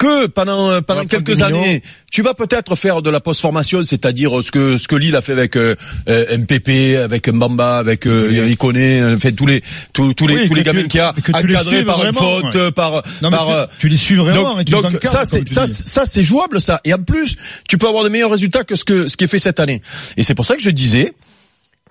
que 0.00 0.26
pendant 0.28 0.70
euh, 0.70 0.80
pendant 0.80 1.04
quelques 1.04 1.42
années, 1.42 1.82
tu 2.10 2.22
vas 2.22 2.32
peut-être 2.32 2.74
faire 2.74 3.02
de 3.02 3.10
la 3.10 3.20
post-formation, 3.20 3.82
c'est-à-dire 3.84 4.32
ce 4.42 4.50
que 4.50 4.78
ce 4.78 4.88
que 4.88 4.96
Lille 4.96 5.14
a 5.14 5.20
fait 5.20 5.32
avec 5.32 5.56
euh, 5.56 5.76
euh, 6.08 6.38
MPP, 6.38 6.96
avec 6.98 7.28
Mbamba, 7.28 7.76
avec 7.76 8.06
euh, 8.06 8.48
Iconé, 8.48 9.00
euh, 9.02 9.18
fait 9.18 9.32
tous 9.32 9.44
les 9.46 9.62
tous, 9.92 10.14
tous 10.14 10.26
les 10.26 10.34
Oui, 10.36 10.48
tous 10.48 10.54
les 10.54 10.62
que 10.62 10.68
tu- 10.70 10.74
gamins 10.74 10.88
qu'il 10.88 10.98
y 11.00 11.02
a 11.02 11.12
tu 11.12 11.46
les 11.46 11.54
encadrés 11.54 11.84
par 11.84 12.04
une 12.06 12.14
faute, 12.14 12.44
ouais. 12.44 12.56
euh, 12.56 12.70
par 12.70 13.02
Non, 13.22 13.30
par 13.30 13.46
tu- 13.46 13.52
euh, 13.52 13.66
tu 13.78 13.88
les 13.90 13.96
suis 13.98 14.16
vraiment 14.16 14.54
donc, 14.54 14.60
et 14.62 14.64
tu 14.64 14.72
les 14.74 14.82
donc 14.82 14.86
encadres, 14.94 15.08
ça 15.12 15.24
c'est 15.26 15.44
tu 15.44 15.52
ça 15.52 15.66
ça 15.66 16.06
c'est 16.06 16.22
jouable 16.24 16.62
ça. 16.62 16.80
Et 16.86 16.94
en 16.94 17.02
plus 17.02 17.36
tu 17.68 17.76
peux 17.76 17.86
avoir 17.86 18.02
de 18.02 18.08
meilleurs 18.08 18.30
résultats 18.30 18.64
que 18.64 18.76
ce 18.76 18.84
que 18.84 19.06
ce 19.06 19.18
qui 19.18 19.24
est 19.24 19.28
fait 19.28 19.38
cette 19.38 19.60
année. 19.60 19.82
Et 20.16 20.22
c'est 20.22 20.34
pour 20.34 20.46
ça 20.46 20.56
que 20.56 20.62
je 20.62 20.70
disais 20.70 21.12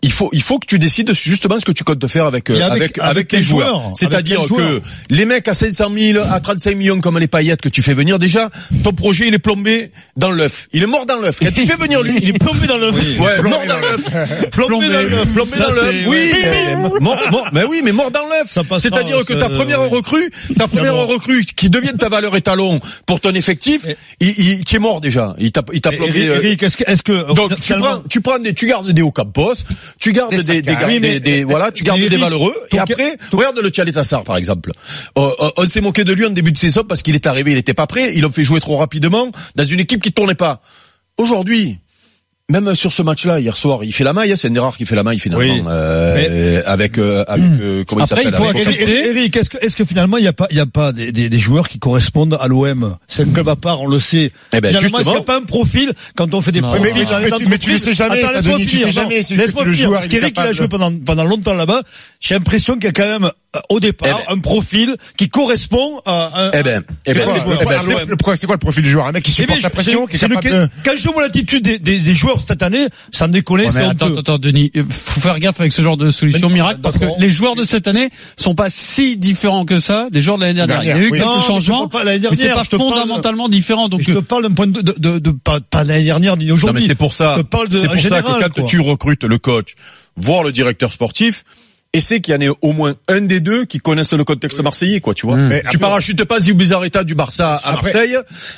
il 0.01 0.11
faut 0.11 0.29
il 0.33 0.41
faut 0.41 0.59
que 0.59 0.65
tu 0.65 0.79
décides 0.79 1.13
justement 1.13 1.59
ce 1.59 1.65
que 1.65 1.71
tu 1.71 1.83
comptes 1.83 2.05
faire 2.07 2.25
avec 2.25 2.49
euh, 2.49 2.61
avec- 2.61 2.97
avec 2.97 2.99
avec, 2.99 3.27
tes 3.27 3.41
joueurs, 3.41 3.67
joueurs 3.81 3.93
c'est-à-dire 3.95 4.43
que 4.47 4.81
les 5.09 5.25
mecs 5.25 5.47
à 5.47 5.53
500 5.53 5.89
000 5.97 6.19
à 6.29 6.39
35 6.39 6.75
millions 6.75 7.01
comme 7.01 7.17
les 7.19 7.27
paillettes 7.27 7.61
que 7.61 7.69
tu 7.69 7.81
fais 7.81 7.93
venir 7.93 8.19
déjà 8.19 8.49
ton 8.83 8.93
projet 8.93 9.27
il 9.27 9.33
est 9.33 9.39
plombé 9.39 9.91
dans 10.17 10.31
l'œuf 10.31 10.67
il 10.73 10.83
est 10.83 10.87
mort 10.87 11.05
dans 11.05 11.19
l'œuf 11.19 11.37
quand 11.41 11.53
tu 11.53 11.65
fais 11.65 11.75
venir 11.75 12.01
lui? 12.01 12.17
Il 12.21 12.29
est 12.29 12.33
plombé 12.39 12.67
dans 12.67 12.77
le. 12.77 12.91
Ouais, 12.91 13.41
mort 13.41 13.65
dans 13.67 13.79
l'œuf. 13.79 14.49
Plombé 14.51 14.89
dans 14.89 15.01
l'œuf. 15.01 15.33
Plombé 15.33 15.57
dans 15.57 15.69
l'œuf. 15.71 15.95
Oui, 16.07 16.31
mais 16.41 16.75
mort, 16.99 17.19
mort, 17.31 17.49
mais 17.53 17.63
oui, 17.63 17.81
mais 17.83 17.91
mort 17.91 18.11
dans 18.11 18.25
l'œuf. 18.27 18.57
C'est-à-dire 18.79 19.25
que 19.25 19.33
ta 19.33 19.49
première 19.49 19.81
ouais. 19.81 19.87
recrue, 19.87 20.29
ta 20.57 20.67
première 20.67 20.95
recrue 20.95 21.45
qui 21.45 21.69
devienne 21.69 21.97
ta 21.97 22.09
valeur 22.09 22.35
étalon 22.35 22.79
pour 23.05 23.19
ton 23.19 23.31
effectif, 23.33 23.85
Et- 23.87 23.95
il, 24.19 24.39
il, 24.39 24.63
tu 24.65 24.75
es 24.75 24.79
mort 24.79 25.01
déjà. 25.01 25.35
Il 25.39 25.51
t'a, 25.51 25.61
il 25.73 25.81
t'a 25.81 25.91
plombé. 25.91 26.19
Eric, 26.23 26.29
euh, 26.29 26.41
Eric, 26.43 26.63
est-ce 26.63 26.77
que, 26.77 26.83
est-ce 26.91 27.03
que 27.03 27.33
donc 27.33 27.55
tu 27.61 27.75
prends, 27.75 28.01
tu 28.09 28.21
prends 28.21 28.39
des, 28.39 28.53
tu 28.53 28.67
gardes 28.67 28.91
des 28.91 29.01
Ocampos, 29.01 29.53
tu 29.99 30.11
gardes 30.13 30.31
Des 30.31 30.43
des, 30.43 30.61
des, 30.61 30.69
Saka. 30.71 30.81
gar- 30.81 30.89
Oui, 30.89 30.99
des, 30.99 30.99
mais- 30.99 31.19
des- 31.19 31.43
voilà, 31.43 31.71
tu 31.71 31.83
gardes 31.83 31.99
des 32.01 32.17
valeureux. 32.17 32.55
Et 32.73 32.79
après, 32.79 33.17
regarde 33.31 33.57
le 33.59 33.69
Tchalet 33.69 33.91
Tassar 33.91 34.23
par 34.23 34.37
exemple. 34.37 34.71
Euh, 35.17 35.29
euh, 35.41 35.49
on 35.57 35.65
s'est 35.65 35.81
moqué 35.81 36.03
de 36.03 36.13
lui 36.13 36.25
en 36.25 36.29
début 36.31 36.51
de 36.51 36.57
saison 36.57 36.83
parce 36.87 37.01
qu'il 37.01 37.15
est 37.15 37.25
arrivé, 37.27 37.51
il 37.53 37.57
était 37.57 37.73
pas 37.73 37.87
prêt, 37.87 38.11
ils 38.15 38.21
l'ont 38.21 38.29
fait 38.31 38.43
jouer 38.43 38.59
trop 38.59 38.77
rapidement 38.77 39.27
dans 39.55 39.63
une 39.65 39.79
équipe 39.79 40.01
qui 40.01 40.11
tournait 40.11 40.35
pas. 40.35 40.61
Aujourd'hui, 41.17 41.79
même 42.49 42.73
sur 42.75 42.91
ce 42.91 43.01
match-là, 43.01 43.39
hier 43.39 43.55
soir, 43.55 43.83
il 43.83 43.93
fait 43.93 44.03
la 44.03 44.13
maille, 44.13 44.31
hein, 44.31 44.35
c'est 44.35 44.47
un 44.47 44.51
des 44.51 44.59
rares 44.59 44.75
qui 44.77 44.85
fait 44.85 44.95
la 44.95 45.03
maille 45.03 45.19
finalement, 45.19 45.43
Oui. 45.45 45.63
euh, 45.67 46.61
avec, 46.65 46.97
euh, 46.97 47.23
avec 47.27 47.45
euh, 47.61 47.83
comment 47.87 48.03
Après, 48.03 48.23
il 48.23 48.31
s'appelle 48.33 48.77
Eric, 48.79 49.05
Eric, 49.05 49.37
est-ce 49.37 49.49
que, 49.49 49.57
est-ce 49.63 49.75
que 49.75 49.85
finalement 49.85 50.17
il 50.17 50.21
n'y 50.21 50.27
a 50.27 50.33
pas, 50.33 50.47
il 50.49 50.57
y 50.57 50.59
a 50.59 50.65
pas 50.65 50.91
des, 50.91 51.11
des, 51.11 51.29
des 51.29 51.39
joueurs 51.39 51.69
qui 51.69 51.77
correspondent 51.79 52.37
à 52.39 52.47
l'OM 52.47 52.97
C'est 53.07 53.23
un 53.23 53.31
club 53.31 53.47
à 53.49 53.55
part, 53.55 53.81
on 53.81 53.87
le 53.87 53.99
sait. 53.99 54.31
Eh 54.51 54.61
ben, 54.61 54.69
finalement, 54.75 54.99
est-ce 54.99 55.09
n'y 55.09 55.15
a 55.15 55.21
pas 55.21 55.37
un 55.37 55.43
profil 55.43 55.93
quand 56.15 56.33
on 56.33 56.41
fait 56.41 56.51
des 56.51 56.61
profils 56.61 56.81
Mais- 56.81 56.93
mais- 56.93 57.05
dans 57.05 57.19
les 57.19 57.29
mais 57.29 57.37
tu- 57.37 57.47
mais 57.47 57.57
tu 57.59 57.71
le 57.71 57.77
sais 57.77 57.93
jamais, 57.93 58.23
Attends, 58.23 58.31
laisse-moi 58.33 58.55
Denis, 58.57 58.65
tu 58.67 58.77
finir, 58.77 58.85
sais 58.87 58.91
jamais, 58.93 59.17
le 59.19 59.23
finir, 59.23 59.73
joueur, 59.73 59.91
parce 59.93 60.07
qu'Eric, 60.07 60.35
il 60.37 60.41
a 60.43 60.51
joué 60.53 60.67
pendant, 60.67 60.91
pendant 60.93 61.23
longtemps 61.25 61.53
là-bas. 61.53 61.83
J'ai 62.19 62.33
l'impression 62.35 62.75
qu'il 62.75 62.85
y 62.85 62.87
a 62.87 62.91
quand 62.93 63.07
même, 63.19 63.29
au 63.69 63.79
départ, 63.79 64.21
Eh 64.29 64.31
un 64.33 64.37
profil 64.39 64.95
qui 65.17 65.27
correspond 65.27 65.99
à 66.05 66.45
un, 66.47 66.51
Eh 66.53 66.61
ben, 66.61 66.83
eh 67.05 67.13
C'est 67.13 67.13
ben, 67.15 67.23
quoi, 67.25 67.33
c'est- 67.33 67.39
le- 67.49 67.55
eh 67.61 67.65
ben, 67.65 67.79
c'est- 68.35 68.45
quoi 68.45 68.55
le 68.55 68.59
profil 68.59 68.83
du 68.83 68.91
joueur? 68.91 69.07
Un 69.07 69.11
mec 69.11 69.23
qui 69.23 69.31
Eh 69.39 69.45
ben, 69.47 69.55
supporte 69.55 69.61
la 69.63 69.69
je- 69.69 69.73
pression, 69.73 70.01
c'est- 70.05 70.09
qui 70.11 70.15
est 70.15 70.19
c'est 70.19 70.27
le- 70.27 70.35
capable 70.35 70.67
de... 70.67 70.69
Quand 70.85 70.91
je 70.97 71.09
vois 71.09 71.23
l'attitude 71.23 71.63
des, 71.63 71.79
des, 71.79 71.99
des 71.99 72.13
joueurs 72.13 72.39
cette 72.45 72.61
année, 72.61 72.85
sans 73.11 73.27
déconner, 73.27 73.63
Ouais, 73.63 73.71
mais 73.73 73.79
c'est 73.81 73.85
attends, 73.87 74.07
honteux. 74.07 74.19
attends, 74.19 74.37
Denis, 74.37 74.69
euh, 74.75 74.83
faut 74.89 75.19
faire 75.21 75.39
gaffe 75.39 75.59
avec 75.59 75.73
ce 75.73 75.81
genre 75.81 75.97
de 75.97 76.11
solution 76.11 76.47
Mais- 76.49 76.53
miracle 76.55 76.79
parce 76.81 76.97
que 76.99 77.05
les 77.19 77.31
joueurs 77.31 77.55
de 77.55 77.63
cette 77.63 77.87
année 77.87 78.09
sont 78.35 78.53
pas 78.53 78.69
si 78.69 79.17
différents 79.17 79.65
que 79.65 79.79
ça 79.79 80.07
des 80.11 80.21
joueurs 80.21 80.37
de 80.37 80.43
l'année 80.43 80.53
dernière. 80.53 80.83
Il 80.83 80.87
y 80.87 80.91
a 80.91 80.97
eu 80.97 81.05
Oui. 81.05 81.11
quelques 81.11 81.23
Non, 81.25 81.37
mais 81.37 81.43
changements, 81.43 81.89
l'année 82.05 82.27
mais 82.29 82.35
c'est 82.35 82.49
pas 82.49 82.63
parle- 82.65 82.67
fondamentalement 82.67 83.49
différent. 83.49 83.89
Donc 83.89 84.01
je 84.01 84.13
te 84.13 84.19
parle 84.19 84.43
d'un 84.43 84.53
point 84.53 84.67
de, 84.67 84.81
de, 84.81 84.93
de, 84.97 85.17
de- 85.19 85.31
pas, 85.31 85.59
pas 85.59 85.83
l'année 85.83 86.03
dernière 86.03 86.37
ni 86.37 86.45
Non 86.45 86.53
aujourd'hui. 86.53 86.81
mais 86.83 86.87
c'est 86.87 86.95
pour 86.95 87.13
ça. 87.15 87.33
Je 87.37 87.41
te 87.41 87.47
parle 87.47 87.67
de- 87.67 87.77
C'est 87.77 87.87
pour 87.87 87.99
ça 87.99 88.21
que 88.21 88.47
quand 88.49 88.63
tu 88.65 88.79
recrutes 88.79 89.23
le 89.23 89.37
coach, 89.39 89.73
voire 90.15 90.43
le 90.43 90.51
directeur 90.51 90.91
sportif, 90.91 91.43
essaie 91.93 92.19
qu'il 92.21 92.33
y 92.33 92.37
en 92.37 92.41
ait 92.41 92.55
au 92.61 92.73
moins 92.73 92.93
un 93.07 93.21
des 93.21 93.39
deux 93.39 93.65
qui 93.65 93.79
connaissent 93.79 94.13
le 94.13 94.23
contexte 94.23 94.61
marseillais, 94.61 94.99
quoi, 94.99 95.13
tu 95.15 95.25
vois. 95.25 95.35
Mmh. 95.37 95.47
Mais 95.47 95.61
tu 95.61 95.67
après- 95.67 95.77
parachutes 95.79 96.23
pas 96.23 96.39
Zubizarreta 96.39 97.03
du 97.03 97.15
Barça 97.15 97.55
à 97.55 97.71
Après- 97.73 97.93
Marseille 97.93 98.17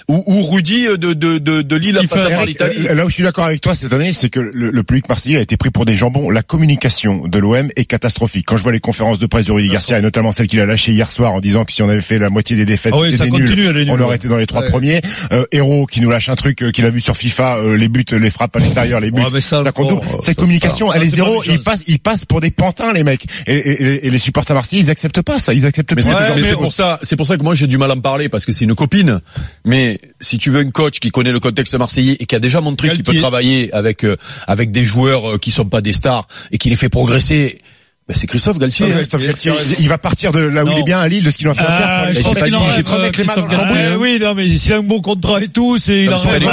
ou, 0.09 0.21
ou 0.27 0.45
Rudy 0.47 0.83
de, 0.85 0.95
de, 1.13 1.37
de, 1.37 1.61
de 1.61 1.75
Lille 1.77 1.97
à 1.97 2.03
passer 2.03 2.29
par 2.29 2.45
l'Italie. 2.45 2.87
euh, 2.89 2.93
là 2.93 3.05
où 3.05 3.09
je 3.09 3.13
suis 3.13 3.23
d'accord 3.23 3.45
avec 3.45 3.61
toi 3.61 3.73
cette 3.75 3.93
année, 3.93 4.11
c'est 4.13 4.29
que 4.29 4.39
le, 4.41 4.69
le 4.71 4.83
public 4.83 5.07
marseillais 5.07 5.37
a 5.37 5.41
été 5.41 5.55
pris 5.55 5.69
pour 5.69 5.85
des 5.85 5.95
jambons. 5.95 6.29
La 6.29 6.43
communication 6.43 7.25
de 7.27 7.39
l'OM 7.39 7.69
est 7.77 7.85
catastrophique. 7.85 8.45
Quand 8.47 8.57
je 8.57 8.63
vois 8.63 8.73
les 8.73 8.81
conférences 8.81 9.19
de 9.19 9.25
presse 9.27 9.45
de 9.45 9.51
Rudy 9.53 9.69
Garcia, 9.69 9.97
et 9.97 10.01
notamment 10.01 10.31
celle 10.33 10.47
qu'il 10.47 10.59
a 10.59 10.65
lâchée 10.65 10.91
hier 10.91 11.09
soir 11.09 11.33
en 11.33 11.39
disant 11.39 11.63
que 11.63 11.71
si 11.71 11.81
on 11.83 11.89
avait 11.89 12.01
fait 12.01 12.19
la 12.19 12.29
moitié 12.29 12.57
des 12.57 12.65
défaites, 12.65 12.93
Ah 12.95 12.99
oui, 12.99 13.15
des 13.15 13.31
nuls, 13.31 13.77
est 13.77 13.89
on 13.89 13.93
aurait 13.93 14.03
ouais. 14.09 14.15
été 14.17 14.27
dans 14.27 14.37
les 14.37 14.47
trois 14.47 14.61
Ouais. 14.63 14.69
premiers. 14.69 15.01
Euh, 15.31 15.45
Héros 15.53 15.85
qui 15.85 16.01
nous 16.01 16.09
lâche 16.09 16.27
un 16.29 16.35
truc 16.35 16.61
euh, 16.63 16.71
qu'il 16.71 16.83
a 16.85 16.89
vu 16.89 16.99
sur 16.99 17.15
FIFA, 17.15 17.57
euh, 17.59 17.77
les 17.77 17.87
buts, 17.87 18.03
les 18.11 18.29
frappes 18.29 18.55
à 18.57 18.59
l'extérieur, 18.59 18.99
les 18.99 19.09
buts. 19.11 19.21
Ouais, 19.31 19.39
ça, 19.41 19.63
ça 19.63 19.71
compte 19.71 19.93
euh, 20.03 20.17
Cette 20.21 20.35
communication, 20.37 20.91
c'est 20.91 20.97
elle 20.97 21.03
est 21.03 21.05
c'est 21.07 21.17
pas 21.17 21.25
zéro. 21.25 21.43
Ils 21.45 21.59
passent, 21.59 21.83
ils 21.87 21.99
passent 21.99 22.25
pour 22.25 22.41
des 22.41 22.51
pantins, 22.51 22.91
les 22.93 23.03
mecs. 23.03 23.20
Et, 23.47 23.53
et- 23.55 24.07
et 24.07 24.09
les 24.09 24.19
supporters 24.19 24.55
marseillais, 24.55 24.81
ils 24.81 24.89
acceptent 24.89 25.21
pas 25.21 25.39
ça. 25.39 25.53
Ils 25.53 25.65
acceptent 25.65 25.93
Mais 25.95 26.01
pas 26.01 26.07
c'est 26.43 26.53
pour 26.53 26.73
ça, 26.73 26.99
c'est 27.03 27.15
pour 27.15 27.27
ça 27.27 27.37
que 27.37 27.43
moi 27.43 27.53
j'ai 27.53 27.67
du 27.67 27.77
mal 27.77 27.91
à 27.91 27.95
en 27.95 27.99
parler 28.01 28.29
parce 28.29 28.45
que 28.45 28.51
c'est 28.51 28.65
une 28.65 28.75
copine. 28.75 29.19
Mais 29.65 29.99
si 30.19 30.37
tu 30.37 30.49
veux 30.51 30.59
un 30.59 30.71
coach 30.71 30.99
qui 30.99 31.11
connaît 31.11 31.31
le 31.31 31.39
contexte 31.39 31.75
marseillais 31.75 32.17
et 32.19 32.25
qui 32.25 32.35
a 32.35 32.39
déjà 32.39 32.61
montré 32.61 32.89
qu'il 32.95 33.03
peut 33.03 33.13
travailler 33.21 33.71
avec 33.73 34.03
euh, 34.05 34.17
avec 34.47 34.71
des 34.71 34.85
joueurs 34.85 35.31
euh, 35.33 35.37
qui 35.37 35.51
sont 35.51 35.65
pas 35.65 35.81
des 35.81 35.93
stars 35.93 36.27
et 36.51 36.57
qui 36.57 36.69
les 36.69 36.75
fait 36.75 36.89
progresser, 36.89 37.61
ben 38.07 38.15
c'est 38.15 38.27
Christophe 38.27 38.57
Galtier. 38.57 38.87
hein. 38.87 38.95
Christophe 38.95 39.21
Galtier, 39.21 39.51
il 39.79 39.87
va 39.87 39.97
partir 39.97 40.31
de 40.31 40.39
là 40.39 40.63
où 40.63 40.67
Non. 40.67 40.73
il 40.75 40.79
est 40.79 40.83
bien 40.83 40.99
à 40.99 41.07
Lille, 41.07 41.23
de 41.23 41.29
ce 41.31 41.37
qu'il 41.37 41.47
en 41.47 41.53
fait 41.53 41.63
Ah, 41.65 41.77
faire. 41.77 42.03
pour 42.05 42.13
je 42.13 42.17
les- 42.17 42.23
pense 42.23 42.33
qu'il 42.43 42.55
en 42.55 42.59
hein. 42.61 43.97
oui, 43.99 44.19
non, 44.19 44.33
mais 44.35 44.49
s'il 44.49 44.73
a 44.73 44.77
un 44.77 44.81
bon 44.83 45.01
contrat 45.01 45.41
et 45.41 45.47
tout, 45.47 45.77
c'est, 45.77 46.03
il 46.03 46.13
en 46.13 46.17
c'est 46.17 46.27
c'est 46.39 46.45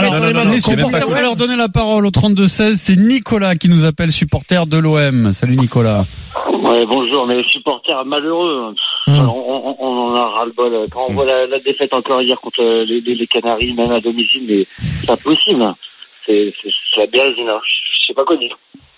On 1.04 1.10
va 1.10 1.20
leur 1.22 1.36
donner 1.36 1.56
la 1.56 1.68
parole 1.68 2.06
au 2.06 2.10
32-16. 2.10 2.76
C'est 2.76 2.96
Nicolas 2.96 3.56
qui 3.56 3.68
nous 3.68 3.84
appelle 3.84 4.12
supporter 4.12 4.66
de 4.66 4.76
l'OM. 4.76 5.32
Salut 5.32 5.56
Nicolas. 5.56 6.06
Ouais, 6.52 6.84
bonjour, 6.86 7.26
mais 7.26 7.42
supporters 7.48 8.04
malheureux. 8.04 8.74
Hum. 9.06 9.14
On, 9.20 9.22
on, 9.24 9.76
on 9.80 10.10
en 10.10 10.14
a 10.14 10.26
ras-le-bol. 10.26 10.86
Quand 10.90 11.06
on 11.08 11.14
voit 11.14 11.24
la, 11.24 11.46
la 11.46 11.58
défaite 11.60 11.94
encore 11.94 12.20
hier 12.22 12.38
contre 12.40 12.62
les, 12.62 13.00
les, 13.00 13.14
les 13.14 13.26
Canaries, 13.26 13.72
même 13.72 13.90
à 13.90 14.00
domicile, 14.00 14.42
mais 14.46 14.66
c'est 15.00 15.06
pas 15.06 15.16
possible. 15.16 15.64
C'est, 16.26 16.52
c'est, 16.62 16.68
c'est 16.94 17.00
la 17.00 17.06
bérésina. 17.06 17.54
Je 17.64 18.06
sais 18.06 18.14
pas 18.14 18.24
quoi 18.24 18.36
dire. 18.36 18.56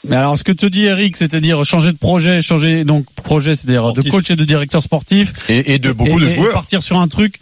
Mais 0.08 0.16
alors, 0.16 0.38
ce 0.38 0.44
que 0.44 0.52
te 0.52 0.64
dit 0.66 0.84
Eric, 0.84 1.16
c'est-à-dire 1.16 1.62
changer 1.64 1.92
de 1.92 1.98
projet, 1.98 2.40
changer 2.40 2.84
donc 2.84 3.04
projet, 3.14 3.54
c'est-à-dire 3.54 3.92
de 3.92 4.02
coach 4.08 4.30
et 4.30 4.36
de 4.36 4.44
directeur 4.44 4.82
sportif, 4.82 5.32
Et, 5.50 5.74
et 5.74 5.78
de 5.78 5.92
beaucoup 5.92 6.18
et, 6.18 6.24
de 6.24 6.28
et 6.30 6.34
joueurs. 6.36 6.52
partir 6.54 6.82
sur 6.82 6.98
un 6.98 7.06
truc, 7.06 7.38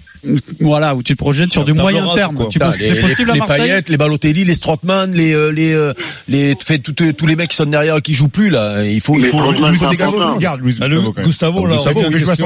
voilà, 0.58 0.96
où 0.96 1.04
tu 1.04 1.12
te 1.12 1.18
projettes 1.18 1.52
sur 1.52 1.64
du 1.64 1.72
moyen 1.72 2.04
rase, 2.04 2.16
terme. 2.16 2.34
quoi. 2.34 2.48
Tu 2.50 2.58
penses 2.58 2.76
que 2.76 2.84
c'est 2.84 3.00
possible 3.00 3.32
les, 3.32 3.40
à 3.40 3.46
les 3.56 3.62
Payet, 3.62 3.84
les 3.86 3.96
Balotelli, 3.96 4.44
les 4.44 4.54
Strootman, 4.56 5.12
les 5.12 5.32
euh, 5.34 5.50
les 5.52 5.72
euh, 5.72 5.92
les 6.26 6.56
fait 6.60 6.80
tous 6.80 6.92
tous 7.12 7.26
les 7.26 7.36
mecs 7.36 7.50
qui 7.50 7.56
sont 7.56 7.66
derrière 7.66 8.02
qui 8.02 8.14
jouent 8.14 8.26
plus 8.28 8.50
là. 8.50 8.84
Il 8.84 9.00
faut 9.00 9.14
il 9.14 9.20
Mais 9.22 9.28
faut, 9.28 9.38
il 9.52 9.78
faut 9.78 9.88
dégager. 9.90 10.16
Regarde, 10.16 10.60
Ah, 10.64 11.22
Gustavo, 11.22 11.66
là, 11.68 11.76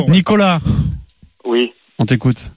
Nicolas, 0.08 0.60
Oui. 1.46 1.70
on 1.98 2.04
t'écoute. 2.04 2.52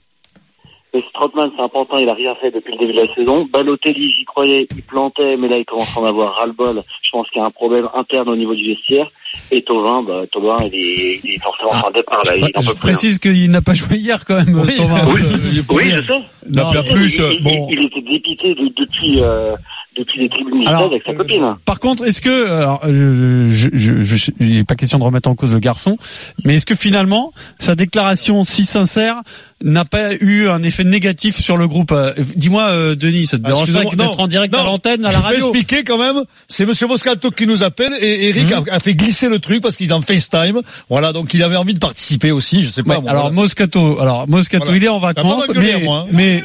Mais 0.96 1.02
Strootman, 1.10 1.50
c'est 1.54 1.62
important, 1.62 1.98
il 1.98 2.08
a 2.08 2.14
rien 2.14 2.34
fait 2.36 2.50
depuis 2.50 2.72
le 2.72 2.78
début 2.78 2.94
de 2.94 3.02
la 3.02 3.14
saison. 3.14 3.44
Balotelli, 3.52 4.10
j'y 4.12 4.24
croyais, 4.24 4.66
il 4.74 4.82
plantait, 4.82 5.36
mais 5.36 5.46
là, 5.46 5.58
il 5.58 5.66
commence 5.66 5.94
à 5.94 6.00
en 6.00 6.06
avoir 6.06 6.36
ras-le-bol. 6.36 6.80
Je 7.02 7.10
pense 7.10 7.28
qu'il 7.28 7.42
y 7.42 7.44
a 7.44 7.46
un 7.46 7.50
problème 7.50 7.86
interne 7.92 8.30
au 8.30 8.36
niveau 8.36 8.54
du 8.54 8.74
vestiaire. 8.74 9.06
Et 9.50 9.62
Tovin, 9.62 10.02
bah, 10.02 10.22
Tovin, 10.30 10.56
il 10.64 10.74
est, 10.74 11.20
il 11.24 11.34
est 11.34 11.42
forcément 11.42 11.72
sur 11.78 11.88
le 11.88 11.94
départ, 11.94 12.22
là. 12.24 12.32
Il 12.36 12.44
en 12.54 12.60
Je 12.62 12.70
hein. 12.70 12.74
précise 12.80 13.18
qu'il 13.18 13.50
n'a 13.50 13.62
pas 13.62 13.74
joué 13.74 13.96
hier 13.98 14.24
quand 14.24 14.36
même. 14.44 14.58
Oui, 14.60 14.74
Thauvin. 14.76 15.06
Oui, 15.14 15.20
Euh, 15.22 15.62
oui, 15.70 15.84
je 15.90 15.96
sais. 15.98 16.20
Non, 16.54 16.72
La 16.72 16.82
Il- 16.86 16.94
plus, 16.94 17.16
il, 17.16 17.22
euh, 17.22 17.32
il- 17.38 17.42
bon. 17.42 17.68
il 17.70 17.84
était 17.84 18.02
dépité 18.10 18.54
de- 18.54 18.72
depuis, 18.76 19.20
euh, 19.20 19.54
depuis 19.96 20.20
les 20.20 20.28
tribunes 20.28 20.66
Alors, 20.66 20.84
avec 20.84 21.02
sa 21.04 21.14
copine. 21.14 21.56
Par 21.64 21.80
contre, 21.80 22.04
est-ce 22.06 22.20
que, 22.20 22.48
alors, 22.50 22.80
euh, 22.86 23.48
je, 23.50 23.68
je, 23.72 24.02
je, 24.02 24.30
il 24.40 24.56
n'est 24.58 24.64
pas 24.64 24.74
question 24.74 24.98
de 24.98 25.04
remettre 25.04 25.28
en 25.28 25.34
cause 25.34 25.52
le 25.54 25.58
garçon, 25.58 25.96
mais 26.44 26.56
est-ce 26.56 26.66
que 26.66 26.74
finalement 26.76 27.32
sa 27.58 27.74
déclaration 27.74 28.44
si 28.44 28.64
sincère 28.64 29.22
n'a 29.64 29.86
pas 29.86 30.14
eu 30.20 30.48
un 30.48 30.62
effet 30.62 30.84
négatif 30.84 31.38
sur 31.40 31.56
le 31.56 31.66
groupe 31.66 31.90
Euh, 31.92 32.12
Dis-moi, 32.36 32.64
euh, 32.68 32.94
Denis, 32.94 33.24
ça 33.26 33.38
te 33.38 33.42
Ah, 33.46 33.48
dérange 33.48 33.72
pas 33.72 33.84
d'être 33.84 34.20
en 34.20 34.26
direct 34.28 34.54
à 34.54 34.58
non, 34.58 34.64
l'antenne, 34.64 35.04
à 35.06 35.12
la 35.12 35.14
Je 35.14 35.18
peux 35.22 35.24
radio 35.28 35.46
expliquer 35.48 35.82
quand 35.82 35.96
même. 35.98 36.24
C'est 36.46 36.66
Monsieur 36.66 36.86
Moscato 36.86 37.30
qui 37.30 37.46
nous 37.46 37.62
appelle 37.62 37.92
et 38.00 38.28
Eric 38.28 38.52
a, 38.52 38.62
a 38.70 38.78
fait 38.80 38.94
glisser 38.94 39.25
le 39.28 39.38
truc 39.38 39.62
parce 39.62 39.76
qu'il 39.76 39.90
est 39.90 39.92
en 39.94 40.00
FaceTime. 40.02 40.60
Voilà, 40.88 41.12
donc 41.12 41.34
il 41.34 41.42
avait 41.42 41.56
envie 41.56 41.74
de 41.74 41.78
participer 41.78 42.30
aussi. 42.32 42.62
Je 42.62 42.70
sais 42.70 42.82
pas. 42.82 42.96
Ouais, 42.96 43.00
moi, 43.00 43.10
alors 43.10 43.22
voilà. 43.24 43.34
Moscato, 43.34 44.00
alors 44.00 44.28
Moscato, 44.28 44.64
Voilà. 44.64 44.76
il 44.78 44.84
est 44.84 44.88
en 44.88 44.98
vacances, 44.98 45.44
mais, 45.54 45.80
moi, 45.82 45.98
hein. 46.06 46.10
mais, 46.12 46.42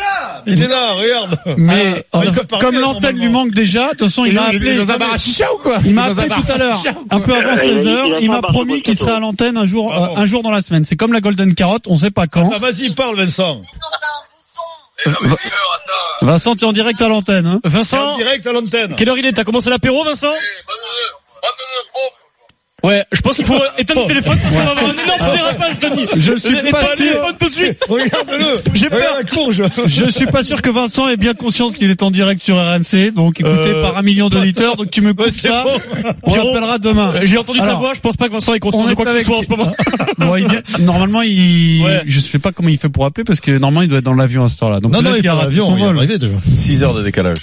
il 0.48 0.62
est 0.62 0.68
là, 0.68 0.92
regarde. 0.94 1.38
mais 1.58 2.06
Ah, 2.14 2.20
euh, 2.20 2.22
il 2.26 2.32
peut 2.32 2.44
parler, 2.44 2.66
comme 2.66 2.80
l'antenne 2.80 3.18
lui 3.18 3.30
manque 3.30 3.52
déjà, 3.52 3.86
de 3.86 3.90
toute 3.92 4.10
façon, 4.10 4.26
il 4.26 4.34
m'a 4.34 4.50
il 4.50 4.56
est 4.56 4.58
appelé. 4.58 4.76
dans 4.78 4.92
un 4.92 4.98
bar 4.98 5.14
à 5.14 5.18
chicha 5.18 5.46
ou 5.54 5.58
quoi? 5.58 5.78
Il 5.86 5.94
m'a 5.94 6.08
est 6.08 6.12
appelé 6.20 6.28
tout 6.30 6.52
à 6.52 6.58
l'heure, 6.58 6.84
un 7.10 7.20
peu 7.20 7.34
avant 7.36 7.50
Euh, 7.50 7.54
il 7.54 7.58
a- 7.58 7.58
16 7.58 7.84
il 7.84 7.88
a 7.88 7.92
heures. 7.92 8.10
pas 8.12 8.20
Il 8.22 8.32
m'a 8.32 8.42
promis 8.42 8.82
qu'il 8.82 8.98
serait 8.98 9.12
à 9.14 9.20
l'antenne 9.20 9.58
un 9.58 9.66
jour, 9.66 9.92
Ah 9.94 10.12
euh, 10.16 10.22
un 10.22 10.26
jour 10.26 10.44
dans 10.44 10.52
la 10.52 10.62
semaine. 10.62 10.84
C'est 10.86 10.96
comme 10.96 11.14
la 11.14 11.22
Golden 11.22 11.54
Carotte, 11.54 11.86
on 11.88 11.98
sait 11.98 12.12
pas 12.12 12.28
quand. 12.28 12.50
Ah, 12.54 12.60
vas-y, 12.60 12.90
parle, 12.94 13.18
Vincent. 13.18 13.62
Vincent, 16.22 16.56
tu 16.56 16.64
es 16.66 16.68
en 16.68 16.74
direct 16.74 17.02
à 17.02 17.08
l'antenne. 17.08 17.48
Hein 17.48 17.60
en 17.64 17.70
Vincent, 17.70 18.18
direct 18.18 18.46
à 18.46 18.52
l'antenne. 18.52 18.96
quelle 18.96 19.10
heure 19.10 19.18
il 19.18 19.26
est? 19.26 19.34
T'as 19.34 19.44
commencé 19.44 19.70
l'apéro, 19.72 20.04
Vincent? 20.04 20.28
Ouais, 22.84 23.04
je 23.12 23.22
pense 23.22 23.36
qu'il 23.36 23.46
faut 23.46 23.54
éteindre 23.78 24.02
le 24.02 24.08
téléphone 24.08 24.38
parce 24.42 24.56
qu'on 24.56 24.64
va 24.64 24.72
avoir 24.72 24.86
un 24.90 24.94
énorme 24.94 25.36
dérapage, 25.36 25.80
Denis. 25.80 26.08
Je 26.16 26.34
suis 26.34 26.58
Éteins 26.58 26.72
pas 26.72 26.82
le 26.90 26.96
sûr. 26.96 27.06
téléphone 27.06 27.36
tout 27.40 27.50
de 27.50 27.54
suite. 27.54 27.78
Regarde-le. 27.88 28.62
J'ai 28.74 28.90
peur. 28.90 29.00
Regarde 29.00 29.18
la 29.18 29.24
courge. 29.36 29.62
Je 29.88 30.10
suis 30.10 30.26
pas 30.26 30.44
sûr 30.44 30.62
que 30.62 30.70
Vincent 30.72 31.08
ait 31.08 31.18
bien 31.18 31.34
conscience 31.34 31.76
qu'il 31.78 31.90
est 31.92 32.02
en 32.04 32.10
direct 32.12 32.42
sur 32.42 32.56
RMC, 32.58 33.12
donc 33.14 33.40
écouté 33.40 33.56
Euh, 33.58 33.84
par 33.84 33.98
un 33.98 34.02
million 34.02 34.30
d'auditeurs, 34.30 34.76
donc 34.78 34.90
tu 34.90 35.02
me 35.02 35.14
coupes 35.14 35.26
Ouais, 35.26 35.32
ça. 35.32 35.64
bon. 35.64 36.12
On 36.24 36.78
demain. 36.80 37.14
Euh, 37.16 37.22
J'ai 37.24 37.38
entendu 37.38 37.60
sa 37.60 37.76
voix, 37.76 37.94
je 37.94 38.00
pense 38.00 38.16
pas 38.18 38.28
que 38.28 38.34
Vincent 38.34 38.54
ait 38.54 38.60
on 38.64 38.70
conscience 38.70 38.90
de 38.90 38.94
quoi 38.96 39.06
que 39.06 39.12
ce 39.12 39.16
avec- 39.16 39.26
soit 39.28 39.38
en 39.38 39.42
ce 39.44 39.50
moment. 39.50 39.74
Bon, 40.18 40.36
il 40.38 40.48
vient- 40.48 40.62
normalement, 40.80 41.22
il, 41.22 41.84
Ouais. 41.84 42.02
je 42.06 42.20
sais 42.20 42.40
pas 42.40 42.52
comment 42.52 42.70
il 42.70 42.78
fait 42.78 42.90
pour 42.90 43.06
appeler 43.06 43.24
parce 43.24 43.42
que 43.42 43.52
normalement 43.52 43.82
il 43.84 43.90
doit 43.90 44.00
être 44.00 44.06
dans 44.06 44.14
l'avion 44.14 44.44
à 44.44 44.50
ce 44.50 44.58
temps-là. 44.58 44.80
Donc 44.80 44.92
Non, 44.94 45.02
non, 45.02 45.12
il 45.18 45.26
est 45.26 45.30
raté 45.30 45.46
l'avion, 45.46 45.66
son 45.68 45.78
il 45.78 45.82
est 45.84 45.86
vol. 45.86 45.98
arrivé 45.98 46.18
déjà. 46.18 46.34
6 46.54 46.84
heures 46.84 46.94
de 46.96 47.04
décalage. 47.04 47.38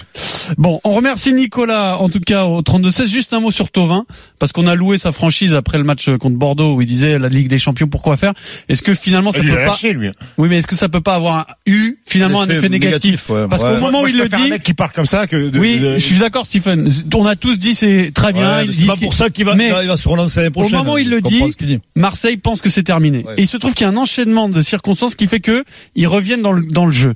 Bon, 0.57 0.81
on 0.85 0.91
remercie 0.95 1.33
Nicolas, 1.33 1.99
en 1.99 2.09
tout 2.09 2.21
cas 2.21 2.45
au 2.47 2.61
32-16. 2.63 3.07
Juste 3.09 3.33
un 3.35 3.41
mot 3.41 3.51
sur 3.53 3.71
Tovin, 3.71 4.05
parce 4.39 4.53
qu'on 4.53 4.67
a 4.67 4.75
loué 4.75 4.99
sa 4.99 5.13
franchise 5.13 5.28
après 5.55 5.79
le 5.79 5.85
match 5.85 6.09
contre 6.19 6.37
Bordeaux 6.37 6.75
où 6.75 6.81
il 6.83 6.87
disait 6.87 7.19
la 7.19 7.29
Ligue 7.29 7.49
des 7.49 7.59
Champions, 7.59 7.87
pourquoi 7.89 8.17
faire? 8.17 8.33
Est-ce 8.69 8.83
que 8.83 8.95
finalement 8.95 9.33
ça 9.33 9.41
Il 9.43 9.49
peut 9.51 9.57
pas 9.57 9.67
lâché, 9.67 9.93
lui. 9.93 10.09
Oui, 10.37 10.49
mais 10.49 10.59
est-ce 10.59 10.67
que 10.67 10.77
ça 10.77 10.89
peut 10.89 11.01
pas 11.01 11.15
avoir 11.15 11.37
un- 11.39 11.47
eu 11.67 11.97
finalement 12.07 12.43
un 12.43 12.49
effet 12.49 12.69
négatif, 12.69 13.29
ouais. 13.31 13.47
Parce 13.49 13.63
Ouais. 13.63 13.69
qu'au 13.71 13.75
moment 13.77 13.91
Moi, 13.91 14.03
où 14.05 14.07
il 14.09 14.15
le 14.17 14.21
préfère 14.21 14.41
un 14.41 14.45
dit, 14.45 14.51
mec 14.51 14.63
qui 14.63 14.75
comme 14.95 15.07
ça 15.07 15.27
que 15.27 15.49
de, 15.51 15.59
oui, 15.59 15.79
de- 15.79 15.95
je 15.95 16.05
suis 16.05 16.19
d'accord, 16.19 16.47
Stephen. 16.47 16.91
On 17.15 17.27
a 17.27 17.37
tous 17.37 17.59
dit 17.59 17.75
c'est 17.75 18.11
très 18.15 18.33
bien. 18.33 18.59
Ouais, 18.59 18.65
il 18.65 18.71
dit 18.71 18.87
pas 18.87 18.97
pour 18.97 19.13
ça 19.15 19.31
qu'il 19.31 19.45
va, 19.45 19.55
Mais 19.55 19.73
il 19.83 19.89
va 19.89 19.97
se 19.97 20.09
relancer 20.09 20.41
l'année 20.41 20.51
prochaine. 20.51 20.79
moment 20.79 20.95
où 20.95 20.99
il 20.99 21.11
le 21.11 21.21
dit, 21.21 21.43
dit. 21.61 21.79
Marseille 21.97 22.37
pense 22.37 22.61
que 22.61 22.71
c'est 22.71 22.83
terminé. 22.85 23.25
Et 23.37 23.43
il 23.43 23.47
se 23.49 23.57
trouve 23.57 23.75
qu'il 23.75 23.85
y 23.85 23.89
a 23.89 23.93
un 23.93 23.97
enchaînement 23.97 24.49
de 24.49 24.63
circonstances 24.63 25.15
qui 25.15 25.27
fait 25.27 25.41
que 25.41 25.65
ils 25.95 26.07
reviennent 26.07 26.43
dans 26.43 26.53
le, 26.53 26.63
dans 26.63 26.87
le 26.87 26.93
jeu. 26.93 27.15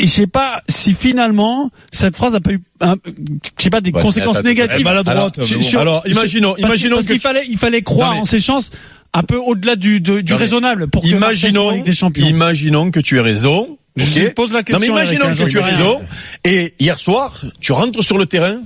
Et 0.00 0.06
je 0.06 0.12
sais 0.12 0.26
pas 0.28 0.62
si 0.68 0.94
finalement 0.94 1.70
cette 1.90 2.14
phrase 2.16 2.34
a 2.34 2.40
pas 2.40 2.52
eu, 2.52 2.60
je 2.80 3.62
sais 3.62 3.70
pas 3.70 3.80
des 3.80 3.90
Ouais, 3.90 4.00
conséquences 4.02 4.42
négatives. 4.44 4.84
maladroite. 4.84 5.38
bon. 5.40 5.78
Alors, 5.78 6.06
imaginons, 6.06 6.50
parce- 6.54 6.60
imaginons 6.68 6.96
parce 6.96 7.06
qu'il 7.08 7.20
fallait, 7.20 7.44
il 7.48 7.58
fallait 7.58 7.82
croire 7.82 8.10
Non, 8.10 8.14
mais- 8.16 8.20
en 8.20 8.24
ses 8.24 8.40
chances 8.40 8.70
un 9.12 9.22
peu 9.24 9.36
au-delà 9.36 9.74
du, 9.74 10.00
de- 10.00 10.20
du 10.20 10.32
Non, 10.32 10.38
raisonnable 10.38 10.88
pour 10.88 11.02
que 11.02 11.08
Imaginons, 11.08 11.82
des 11.82 11.94
Champions. 11.94 12.26
imaginons 12.26 12.90
que 12.90 13.00
tu 13.00 13.16
aies 13.18 13.22
raison. 13.22 13.76
Je 13.96 14.26
ok 14.26 14.34
pose 14.34 14.52
la 14.52 14.58
Non 14.58 14.62
question. 14.64 14.80
mais 14.80 14.86
imaginons 15.00 15.24
Eric, 15.26 15.40
hein, 15.40 15.44
que 15.44 15.50
tu 15.50 15.58
rien. 15.58 15.66
raison. 15.66 16.00
Et 16.44 16.74
hier 16.78 16.98
soir, 17.00 17.42
tu 17.58 17.72
rentres 17.72 18.04
sur 18.04 18.18
le 18.18 18.26
terrain, 18.26 18.60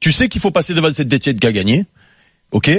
tu 0.00 0.10
sais 0.10 0.28
qu'il 0.28 0.40
faut 0.40 0.50
passer 0.50 0.74
devant 0.74 0.90
cette 0.90 1.06
détienne 1.08 1.38
qui 1.38 1.46
a 1.46 1.52
gagné, 1.52 1.84
ok 2.50 2.70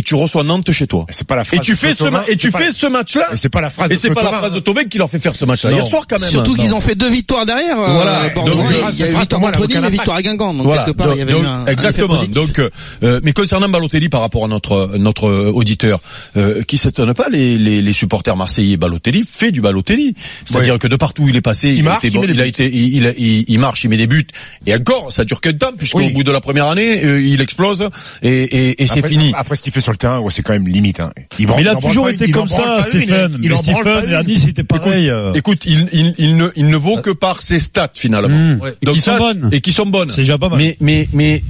Et 0.00 0.02
tu 0.02 0.14
reçois 0.14 0.44
Nantes 0.44 0.72
chez 0.72 0.86
toi. 0.86 1.04
C'est 1.10 1.26
pas 1.26 1.36
la 1.36 1.42
Et 1.42 1.44
phrase. 1.44 1.60
tu 1.60 1.72
de 1.72 1.76
fais 1.76 1.92
ce, 1.92 2.04
et 2.30 2.36
tu 2.36 2.50
fais 2.50 2.72
ce 2.72 2.86
match-là. 2.86 3.26
Et 3.34 3.36
c'est 3.36 3.50
pas 3.50 3.60
la 3.60 3.68
phrase. 3.68 3.90
Et 3.90 3.94
de 3.94 3.98
c'est 3.98 4.14
pas 4.14 4.22
la 4.22 4.38
phrase 4.38 4.54
de 4.54 4.60
Tovin 4.60 4.84
qui 4.84 4.96
leur 4.96 5.10
fait 5.10 5.18
faire 5.18 5.36
ce 5.36 5.44
match-là 5.44 5.72
hier 5.72 5.84
soir 5.84 6.04
quand 6.08 6.18
même. 6.18 6.30
Surtout 6.30 6.54
qu'ils 6.54 6.74
ont 6.74 6.80
fait 6.80 6.94
deux 6.94 7.10
victoires 7.10 7.44
derrière. 7.44 7.78
euh, 7.78 7.86
Voilà. 7.92 8.30
Il 8.34 8.98
y 8.98 9.02
a, 9.02 9.10
eu 9.10 9.16
victoire 9.18 9.42
contre 9.42 9.66
Nîmes 9.68 9.84
et 9.84 9.90
victoire 9.90 10.16
à 10.16 10.22
Guingamp. 10.22 10.54
Donc 10.54 10.64
Voilà. 10.64 10.84
quelque 10.84 10.96
part, 10.96 11.08
il 11.12 11.18
y 11.18 11.22
avait 11.22 11.32
Donc, 11.32 11.42
eu 11.42 11.46
un, 11.46 11.50
un 11.50 11.62
effet 11.64 11.72
exactement. 11.72 12.24
Donc, 12.24 12.58
euh, 13.02 13.20
mais 13.22 13.34
concernant 13.34 13.68
Balotelli 13.68 14.08
par 14.08 14.22
rapport 14.22 14.44
à 14.44 14.48
notre 14.48 14.96
notre 14.96 15.28
auditeur, 15.28 16.00
euh, 16.38 16.62
qui 16.62 16.78
s'étonne 16.78 17.12
pas, 17.12 17.28
les, 17.30 17.58
les, 17.58 17.82
les 17.82 17.92
supporters 17.92 18.36
marseillais, 18.36 18.78
Balotelli 18.78 19.24
fait 19.30 19.50
du 19.52 19.60
Balotelli. 19.60 20.14
C'est-à-dire 20.46 20.78
que 20.78 20.86
de 20.88 20.96
partout 20.96 21.24
où 21.24 21.28
il 21.28 21.36
est 21.36 21.42
passé, 21.42 21.74
il, 21.74 21.86
été, 21.86 22.08
il 22.08 22.40
a 22.40 22.46
été, 22.46 22.70
il, 22.72 23.58
marche, 23.58 23.84
il 23.84 23.90
met 23.90 23.98
des 23.98 24.06
buts. 24.06 24.26
Et 24.66 24.74
encore, 24.74 25.12
ça 25.12 25.24
dure 25.24 25.40
qu'un 25.40 25.52
temps, 25.52 25.72
puisqu'au 25.76 26.08
bout 26.10 26.22
de 26.22 26.30
la 26.32 26.40
première 26.40 26.66
année, 26.66 27.04
euh, 27.04 27.20
il 27.20 27.40
explose 27.42 27.88
et, 28.22 28.28
et, 28.30 28.82
et 28.82 28.86
c'est 28.86 29.06
fini. 29.06 29.32
Après 29.36 29.56
ce 29.56 29.62
qu'il 29.62 29.72
fait 29.72 29.80
sur 29.90 29.92
le 29.92 29.96
terrain, 29.98 30.20
ouais, 30.20 30.30
c'est 30.30 30.42
quand 30.42 30.52
même 30.52 30.68
limite. 30.68 31.00
Hein. 31.00 31.12
Il, 31.38 31.46
Mais 31.48 31.54
il 31.60 31.68
a 31.68 31.74
toujours 31.74 32.08
été 32.08 32.30
comme 32.30 32.48
ça, 32.48 32.82
Stéphane. 32.82 33.38
il 33.42 33.50
Mais 33.50 33.56
Stéphane, 33.56 34.08
une. 34.08 34.14
à 34.14 34.22
Nice, 34.22 34.42
c'était 34.44 34.62
pareil. 34.64 35.10
euh. 35.10 35.32
Écoute, 35.34 35.62
il, 35.66 35.88
il, 35.92 36.14
il 36.18 36.36
ne, 36.36 36.48
il 36.56 36.66
ne 36.68 36.76
vaut 36.76 36.98
que 36.98 37.10
par 37.10 37.42
ses 37.42 37.58
stats 37.58 37.90
finalement. 37.94 38.28
Mmh. 38.28 38.60
Et 38.82 38.86
Donc 38.86 38.94
qui 38.94 39.00
sont 39.00 39.16
bonnes. 39.16 39.48
Et 39.52 39.60
qui 39.60 39.72
sont 39.72 39.86
bonnes. 39.86 40.10
C'est 40.10 40.22
déjà 40.22 40.38
pas 40.38 40.48
mal. 40.48 40.58
Mais, 40.58 40.76
mais, 40.80 41.08
mais 41.12 41.42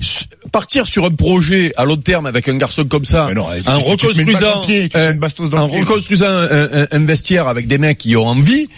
partir 0.52 0.86
sur 0.86 1.04
un 1.04 1.10
projet 1.10 1.72
à 1.76 1.84
long 1.84 1.96
terme 1.96 2.26
avec 2.26 2.48
un 2.48 2.56
garçon 2.56 2.84
comme 2.84 3.04
ça, 3.04 3.28
non, 3.34 3.44
en 3.44 3.72
dans 3.72 3.80
reconstruisant, 3.80 4.62
pied, 4.62 4.88
en 4.94 5.06
un- 6.72 6.86
un 6.90 7.04
vestiaire 7.04 7.46
avec 7.48 7.66
des 7.66 7.78
mecs 7.78 7.98
qui 7.98 8.16
ont 8.16 8.26
envie, 8.26 8.68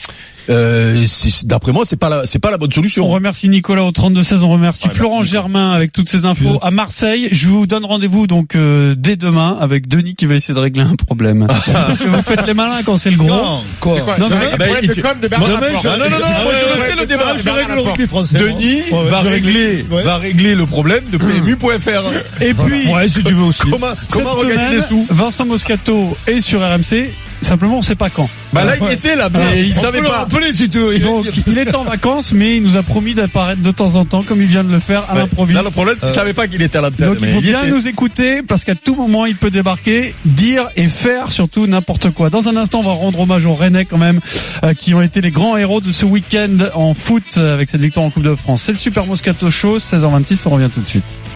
euh, 0.51 1.05
c'est- 1.07 1.47
d'après 1.47 1.73
moi, 1.73 1.85
c'est 1.85 1.97
pas 1.97 2.09
la, 2.09 2.27
c'est 2.27 2.39
pas 2.39 2.51
la 2.51 2.59
bonne 2.59 2.71
On 2.73 2.75
solution. 2.75 3.09
remercie 3.09 3.49
Nicolas 3.49 3.85
au 3.85 3.91
32-16, 3.93 4.43
on 4.43 4.49
remercie 4.51 4.89
Ouais, 4.89 4.95
Florent 4.95 5.19
merci, 5.19 5.31
Germain 5.33 5.71
avec 5.71 5.93
toutes 5.93 6.09
ces 6.09 6.25
infos 6.25 6.59
à 6.63 6.71
Marseille. 6.71 7.29
Je 7.33 7.49
vous 7.49 7.67
donne 7.67 7.85
rendez-vous 7.85 8.27
donc 8.27 8.57
euh, 8.57 8.95
dès 8.97 9.17
demain 9.17 9.57
avec 9.61 9.89
Denis 9.89 10.15
qui 10.15 10.27
va 10.27 10.35
essayer 10.35 10.55
de 10.55 10.59
régler 10.61 10.83
un 10.83 10.97
problème. 10.97 11.47
Parce 11.73 11.99
que 11.99 12.09
vous 12.09 12.23
faites 12.23 12.47
les 12.47 12.55
malins 12.55 12.81
quand 12.85 12.99
c'est 12.99 13.11
le 13.11 13.17
gros. 13.17 13.29
Non, 13.29 13.61
quoi 13.81 13.97
Non, 14.19 14.29
mais- 14.29 14.37
Ah 14.53 14.57
bah, 14.57 14.65
il- 14.83 14.89
de 14.89 14.95
com 15.01 15.13
de 15.21 15.29
Bernard 15.29 15.49
Demain, 15.49 15.67
je- 15.83 15.89
Ah, 15.89 15.97
non, 15.97 16.05
non, 16.05 16.11
non, 16.11 16.25
Ah, 16.25 16.43
moi, 16.43 16.53
je 16.53 16.65
ouais, 16.65 16.71
ouais, 16.81 16.89
sais, 16.89 16.95
le 16.95 17.01
ouais, 17.01 17.07
débat. 17.07 17.35
Je 17.43 17.49
règle 17.51 17.73
le 17.75 17.81
rugby 17.81 18.07
français. 18.07 18.39
Denis. 18.39 18.83
Ouais, 18.91 19.05
va 19.09 19.21
régler, 19.21 19.87
ouais. 19.91 20.03
va 20.03 20.17
régler 20.19 20.55
le 20.55 20.67
problème 20.67 21.05
de 21.11 21.19
PMU.fr. 21.19 22.43
Et 22.43 22.55
puis, 22.55 22.87
Ouais, 22.93 23.09
si 23.09 23.23
tu 23.23 23.35
veux 23.35 23.43
aussi. 23.45 23.63
Comment, 23.71 23.89
comment 24.11 24.33
regagner 24.35 24.77
des 24.77 24.83
sous 24.83 25.07
Vincent 25.11 25.47
Moscato 25.47 26.17
est 26.27 26.41
sur 26.41 26.61
RMC. 26.61 27.13
Simplement, 27.43 27.79
on 27.79 27.83
sait 27.83 27.95
pas 27.97 28.09
quand. 28.11 28.29
Bah 28.53 28.65
là, 28.65 28.77
il 28.77 28.83
Ouais. 28.83 28.95
était 28.95 29.17
là, 29.17 29.29
mais 29.33 29.63
il 29.67 29.77
On 29.77 29.81
savait 29.81 29.99
peut 29.99 30.05
le 30.05 30.11
pas. 30.11 30.19
rappeler 30.19 30.53
si 30.53 30.69
tu 30.71 30.79
veux. 30.79 30.99
Donc, 31.01 31.27
il 31.47 31.59
est 31.59 31.75
en 31.75 31.85
vacances, 31.85 32.33
mais 32.33 32.57
il 32.57 32.63
nous 32.63 32.77
a 32.77 32.83
promis 32.83 33.15
d'apparaître 33.15 33.61
de 33.63 33.71
temps 33.71 33.95
en 33.97 34.05
temps, 34.05 34.23
comme 34.23 34.41
il 34.41 34.47
vient 34.49 34.65
de 34.65 34.73
le 34.73 34.79
faire 34.79 35.05
à 35.11 35.15
Ouais. 35.15 35.21
l'improviste. 35.21 35.57
Là, 35.59 35.63
le 35.65 35.71
problème, 35.71 35.97
c'est 35.99 36.07
qu'il 36.07 36.15
savait 36.15 36.33
pas 36.35 36.47
qu'il 36.49 36.63
était 36.63 36.79
à 36.79 36.81
l'antenne. 36.83 37.07
Donc 37.09 37.19
il 37.21 37.29
faut 37.29 37.39
y 37.41 37.43
bien 37.43 37.63
était. 37.63 37.71
nous 37.71 37.89
écouter 37.89 38.43
parce 38.43 38.65
qu'à 38.65 38.75
tout 38.75 38.95
moment 38.95 39.27
il 39.27 39.35
peut 39.37 39.51
débarquer, 39.51 40.15
dire 40.25 40.69
et 40.77 40.89
faire 40.89 41.31
surtout 41.33 41.67
n'importe 41.67 42.11
quoi. 42.11 42.31
Dans 42.31 42.49
un 42.49 42.57
instant 42.57 42.81
on 42.81 42.85
va 42.85 42.93
rendre 42.93 43.21
hommage 43.21 43.45
aux 43.47 43.55
Rennais 43.55 43.85
quand 43.85 43.99
même 43.99 44.21
euh, 44.65 44.75
qui 44.75 44.95
ont 44.95 45.03
été 45.03 45.21
les 45.21 45.31
grands 45.31 45.57
héros 45.57 45.81
de 45.81 45.93
ce 45.93 46.05
week-end 46.07 46.57
en 46.75 46.95
foot 46.95 47.23
euh, 47.39 47.55
avec 47.55 47.69
cette 47.71 47.81
victoire 47.81 48.07
en 48.07 48.11
Coupe 48.11 48.23
de 48.23 48.35
France. 48.35 48.63
C'est 48.65 48.73
le 48.73 48.79
Super 48.79 49.07
Moscato 49.07 49.51
Show, 49.51 49.79
16h26, 49.79 50.43
on 50.47 50.51
revient 50.51 50.71
tout 50.73 50.81
de 50.81 50.89
suite. 50.89 51.05